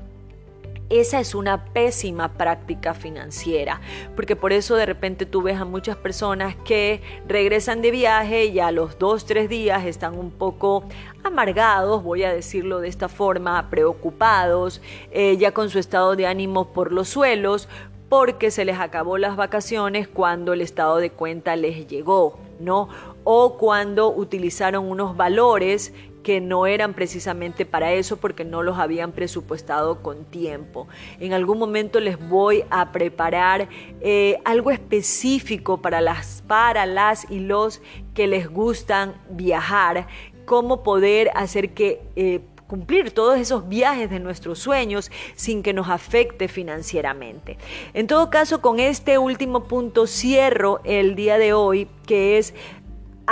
Esa 0.89 1.19
es 1.19 1.35
una 1.35 1.65
pésima 1.65 2.33
práctica 2.33 2.95
financiera, 2.95 3.79
porque 4.15 4.35
por 4.35 4.51
eso 4.53 4.75
de 4.75 4.87
repente 4.87 5.27
tú 5.27 5.43
ves 5.43 5.57
a 5.57 5.65
muchas 5.65 5.95
personas 5.97 6.55
que 6.65 7.01
regresan 7.27 7.83
de 7.83 7.91
viaje 7.91 8.45
y 8.45 8.59
a 8.59 8.71
los 8.71 8.97
dos, 8.97 9.25
tres 9.25 9.49
días 9.49 9.85
están 9.85 10.17
un 10.17 10.31
poco 10.31 10.83
amargados, 11.23 12.01
voy 12.01 12.23
a 12.23 12.33
decirlo 12.33 12.79
de 12.79 12.87
esta 12.87 13.07
forma, 13.07 13.69
preocupados, 13.69 14.81
eh, 15.11 15.37
ya 15.37 15.51
con 15.51 15.69
su 15.69 15.77
estado 15.77 16.15
de 16.15 16.25
ánimo 16.25 16.73
por 16.73 16.91
los 16.91 17.07
suelos, 17.07 17.69
porque 18.09 18.49
se 18.49 18.65
les 18.65 18.79
acabó 18.79 19.19
las 19.19 19.35
vacaciones 19.35 20.07
cuando 20.07 20.53
el 20.53 20.61
estado 20.61 20.97
de 20.97 21.11
cuenta 21.11 21.55
les 21.55 21.87
llegó, 21.87 22.39
¿no? 22.59 22.89
O 23.23 23.57
cuando 23.59 24.09
utilizaron 24.09 24.89
unos 24.89 25.15
valores 25.15 25.93
que 26.23 26.41
no 26.41 26.65
eran 26.65 26.93
precisamente 26.93 27.65
para 27.65 27.93
eso 27.93 28.17
porque 28.17 28.45
no 28.45 28.63
los 28.63 28.77
habían 28.77 29.11
presupuestado 29.11 30.01
con 30.01 30.25
tiempo. 30.25 30.87
En 31.19 31.33
algún 31.33 31.59
momento 31.59 31.99
les 31.99 32.19
voy 32.29 32.63
a 32.69 32.91
preparar 32.91 33.69
eh, 34.01 34.39
algo 34.45 34.71
específico 34.71 35.81
para 35.81 36.01
las, 36.01 36.43
para 36.47 36.85
las 36.85 37.29
y 37.29 37.39
los 37.39 37.81
que 38.13 38.27
les 38.27 38.49
gustan 38.49 39.15
viajar, 39.29 40.07
cómo 40.45 40.83
poder 40.83 41.31
hacer 41.35 41.71
que... 41.73 42.01
Eh, 42.15 42.41
cumplir 42.69 43.09
todos 43.09 43.39
esos 43.39 43.67
viajes 43.67 44.11
de 44.11 44.19
nuestros 44.19 44.59
sueños 44.59 45.09
sin 45.35 45.63
que 45.63 45.73
nos 45.73 45.89
afecte 45.89 46.47
financieramente. 46.47 47.57
En 47.95 48.05
todo 48.05 48.29
caso, 48.29 48.61
con 48.61 48.79
este 48.79 49.17
último 49.17 49.63
punto 49.63 50.05
cierro 50.05 50.79
el 50.83 51.15
día 51.15 51.39
de 51.39 51.53
hoy, 51.53 51.87
que 52.05 52.37
es 52.37 52.53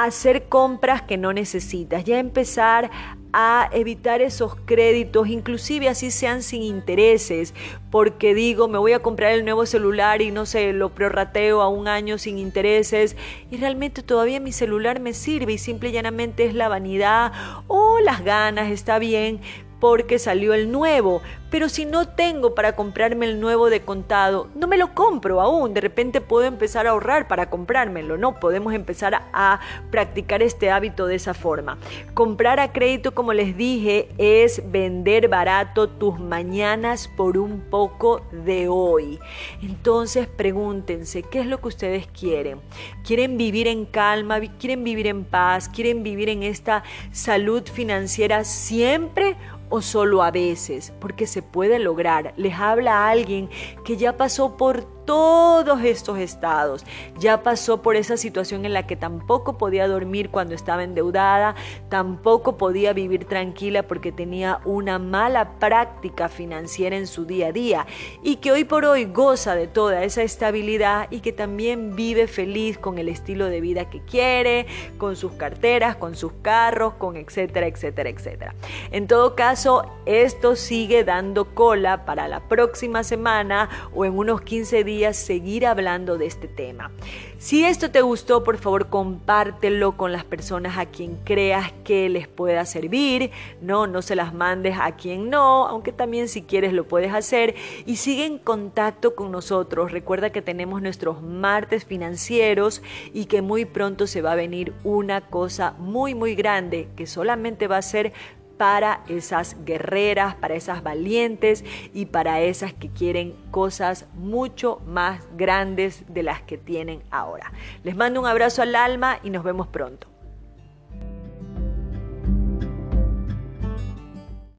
hacer 0.06 0.48
compras 0.48 1.02
que 1.02 1.18
no 1.18 1.34
necesitas, 1.34 2.04
ya 2.04 2.20
empezar 2.20 2.92
a 3.34 3.70
evitar 3.74 4.22
esos 4.22 4.56
créditos, 4.56 5.28
inclusive 5.28 5.90
así 5.90 6.12
sean 6.12 6.44
sin 6.44 6.62
intereses, 6.62 7.54
porque 7.92 8.34
digo, 8.34 8.68
me 8.68 8.78
voy 8.78 8.94
a 8.94 9.00
comprar 9.00 9.34
el 9.34 9.44
nuevo 9.44 9.66
celular 9.66 10.22
y 10.22 10.32
no 10.32 10.46
sé, 10.46 10.72
lo 10.72 10.90
prorrateo 10.94 11.62
a 11.62 11.68
un 11.68 11.88
año 11.88 12.18
sin 12.18 12.38
intereses 12.38 13.16
y 13.50 13.58
realmente 13.58 14.04
todavía 14.04 14.40
mi 14.40 14.52
celular 14.52 15.00
me 15.00 15.14
sirve 15.14 15.54
y 15.54 15.58
simple 15.58 15.90
y 15.90 15.94
llanamente 15.94 16.46
es 16.46 16.54
la 16.54 16.68
vanidad 16.68 17.32
o 17.68 18.00
las 18.00 18.24
ganas, 18.24 18.72
está 18.72 19.00
bien, 19.00 19.42
porque 19.80 20.20
salió 20.20 20.54
el 20.54 20.72
nuevo, 20.72 21.22
pero 21.50 21.70
si 21.70 21.86
no 21.86 22.08
tengo 22.08 22.56
para 22.56 22.76
comprarme 22.76 23.26
el 23.26 23.40
nuevo 23.40 23.70
de 23.70 23.82
contado, 23.82 24.50
no 24.56 24.68
me 24.68 24.78
lo 24.78 24.94
compro 24.94 25.40
aún. 25.40 25.74
De 25.74 25.82
repente 25.82 26.20
puedo 26.20 26.46
empezar 26.46 26.88
a 26.88 26.92
ahorrar 26.92 27.28
para 27.28 27.50
comprármelo. 27.50 28.18
No, 28.18 28.40
podemos 28.40 28.74
empezar 28.74 29.22
a 29.32 29.60
practicar 29.90 30.42
este 30.42 30.72
hábito 30.72 31.08
de 31.08 31.16
esa 31.16 31.34
forma. 31.34 31.78
Comprar 32.14 32.60
a 32.60 32.74
crédito, 32.74 33.14
como 33.14 33.34
les 33.34 33.56
dije, 33.56 34.10
es 34.18 34.62
vender 34.72 35.30
barato 35.30 35.88
tus 35.88 36.20
mañanas 36.20 37.08
por 37.08 37.38
un 37.38 37.62
poco 37.62 38.22
de 38.32 38.68
hoy. 38.68 39.20
Entonces 39.62 40.28
pregúntense, 40.28 41.24
¿qué 41.24 41.40
es 41.40 41.46
lo 41.46 41.62
que 41.62 41.68
ustedes 41.70 42.08
quieren? 42.08 42.60
¿Quieren 43.06 43.38
vivir 43.38 43.68
en 43.68 43.86
calma? 43.86 44.40
¿Quieren 44.60 44.84
vivir 44.84 45.08
en 45.08 45.24
paz? 45.24 45.70
¿Quieren 45.70 46.04
vivir 46.04 46.30
en 46.30 46.44
esta 46.44 46.84
salud 47.12 47.64
financiera 47.64 48.44
siempre? 48.44 49.38
O 49.70 49.82
solo 49.82 50.24
a 50.24 50.32
veces, 50.32 50.94
porque 51.00 51.28
se 51.28 51.42
puede 51.42 51.80
lograr. 51.80 52.34
Les 52.38 52.56
habla 52.56 53.06
a 53.06 53.10
alguien 53.10 53.50
que 53.84 53.98
ya 53.98 54.18
pasó 54.18 54.58
por 54.58 54.97
todos 55.08 55.82
estos 55.84 56.20
estados. 56.20 56.86
Ya 57.18 57.42
pasó 57.42 57.82
por 57.82 57.96
esa 57.96 58.18
situación 58.18 58.66
en 58.66 58.74
la 58.74 58.86
que 58.86 58.98
tampoco 58.98 59.58
podía 59.58 59.88
dormir 59.88 60.30
cuando 60.30 60.54
estaba 60.54 60.84
endeudada, 60.84 61.56
tampoco 61.90 62.58
podía 62.58 62.92
vivir 62.92 63.24
tranquila 63.24 63.84
porque 63.84 64.12
tenía 64.12 64.60
una 64.66 65.00
mala 65.00 65.58
práctica 65.60 66.28
financiera 66.28 66.98
en 66.98 67.08
su 67.08 67.26
día 67.26 67.48
a 67.48 67.52
día 67.54 67.88
y 68.22 68.36
que 68.36 68.52
hoy 68.52 68.66
por 68.66 68.84
hoy 68.84 69.06
goza 69.06 69.56
de 69.56 69.68
toda 69.68 70.04
esa 70.04 70.24
estabilidad 70.24 71.08
y 71.10 71.22
que 71.22 71.32
también 71.32 71.96
vive 71.96 72.28
feliz 72.28 72.78
con 72.78 72.98
el 72.98 73.08
estilo 73.08 73.46
de 73.46 73.62
vida 73.62 73.90
que 73.90 74.02
quiere, 74.02 74.68
con 74.98 75.16
sus 75.16 75.32
carteras, 75.32 75.96
con 75.96 76.18
sus 76.18 76.34
carros, 76.42 76.96
con 76.96 77.16
etcétera, 77.16 77.68
etcétera, 77.68 78.10
etcétera. 78.10 78.56
En 78.92 79.08
todo 79.08 79.36
caso, 79.36 79.90
esto 80.06 80.58
sigue 80.58 81.06
dando 81.06 81.46
cola 81.56 82.04
para 82.04 82.28
la 82.28 82.42
próxima 82.42 83.06
semana 83.06 83.70
o 83.96 84.04
en 84.04 84.18
unos 84.18 84.42
15 84.42 84.84
días 84.84 84.97
seguir 85.14 85.66
hablando 85.66 86.18
de 86.18 86.26
este 86.26 86.48
tema. 86.48 86.92
Si 87.40 87.64
esto 87.64 87.92
te 87.92 88.02
gustó, 88.02 88.44
por 88.44 88.58
favor 88.58 88.90
compártelo 88.90 89.96
con 89.96 90.12
las 90.12 90.24
personas 90.24 90.78
a 90.78 90.88
quien 90.88 91.18
creas 91.24 91.72
que 91.84 92.10
les 92.10 92.28
pueda 92.28 92.66
servir. 92.66 93.30
No, 93.62 93.86
no 93.86 94.02
se 94.02 94.16
las 94.16 94.34
mandes 94.34 94.76
a 94.80 94.96
quien 94.96 95.30
no, 95.30 95.68
aunque 95.68 95.92
también 95.92 96.30
si 96.30 96.42
quieres 96.42 96.74
lo 96.74 96.88
puedes 96.88 97.14
hacer. 97.14 97.56
Y 97.86 97.98
sigue 97.98 98.26
en 98.26 98.40
contacto 98.40 99.16
con 99.16 99.32
nosotros. 99.32 99.92
Recuerda 99.92 100.32
que 100.32 100.42
tenemos 100.42 100.82
nuestros 100.82 101.22
martes 101.22 101.86
financieros 101.86 102.82
y 103.14 103.26
que 103.26 103.44
muy 103.44 103.66
pronto 103.66 104.08
se 104.08 104.22
va 104.22 104.32
a 104.32 104.36
venir 104.36 104.74
una 104.84 105.22
cosa 105.22 105.76
muy, 105.78 106.16
muy 106.16 106.34
grande 106.34 106.88
que 106.96 107.06
solamente 107.06 107.68
va 107.68 107.78
a 107.78 107.82
ser 107.84 108.14
para 108.58 109.02
esas 109.08 109.56
guerreras, 109.66 110.36
para 110.36 110.56
esas 110.56 110.84
valientes 110.84 111.64
y 111.94 112.08
para 112.08 112.42
esas 112.42 112.74
que 112.74 112.90
quieren 112.90 113.36
cosas 113.52 114.08
mucho 114.16 114.82
más 114.86 115.22
grandes 115.38 116.04
de 116.08 116.24
las 116.24 116.42
que 116.42 116.58
tienen 116.58 117.04
ahora. 117.12 117.52
Les 117.84 117.96
mando 117.96 118.20
un 118.20 118.26
abrazo 118.26 118.62
al 118.62 118.76
alma 118.76 119.20
y 119.24 119.30
nos 119.30 119.44
vemos 119.44 119.68
pronto. 119.68 120.17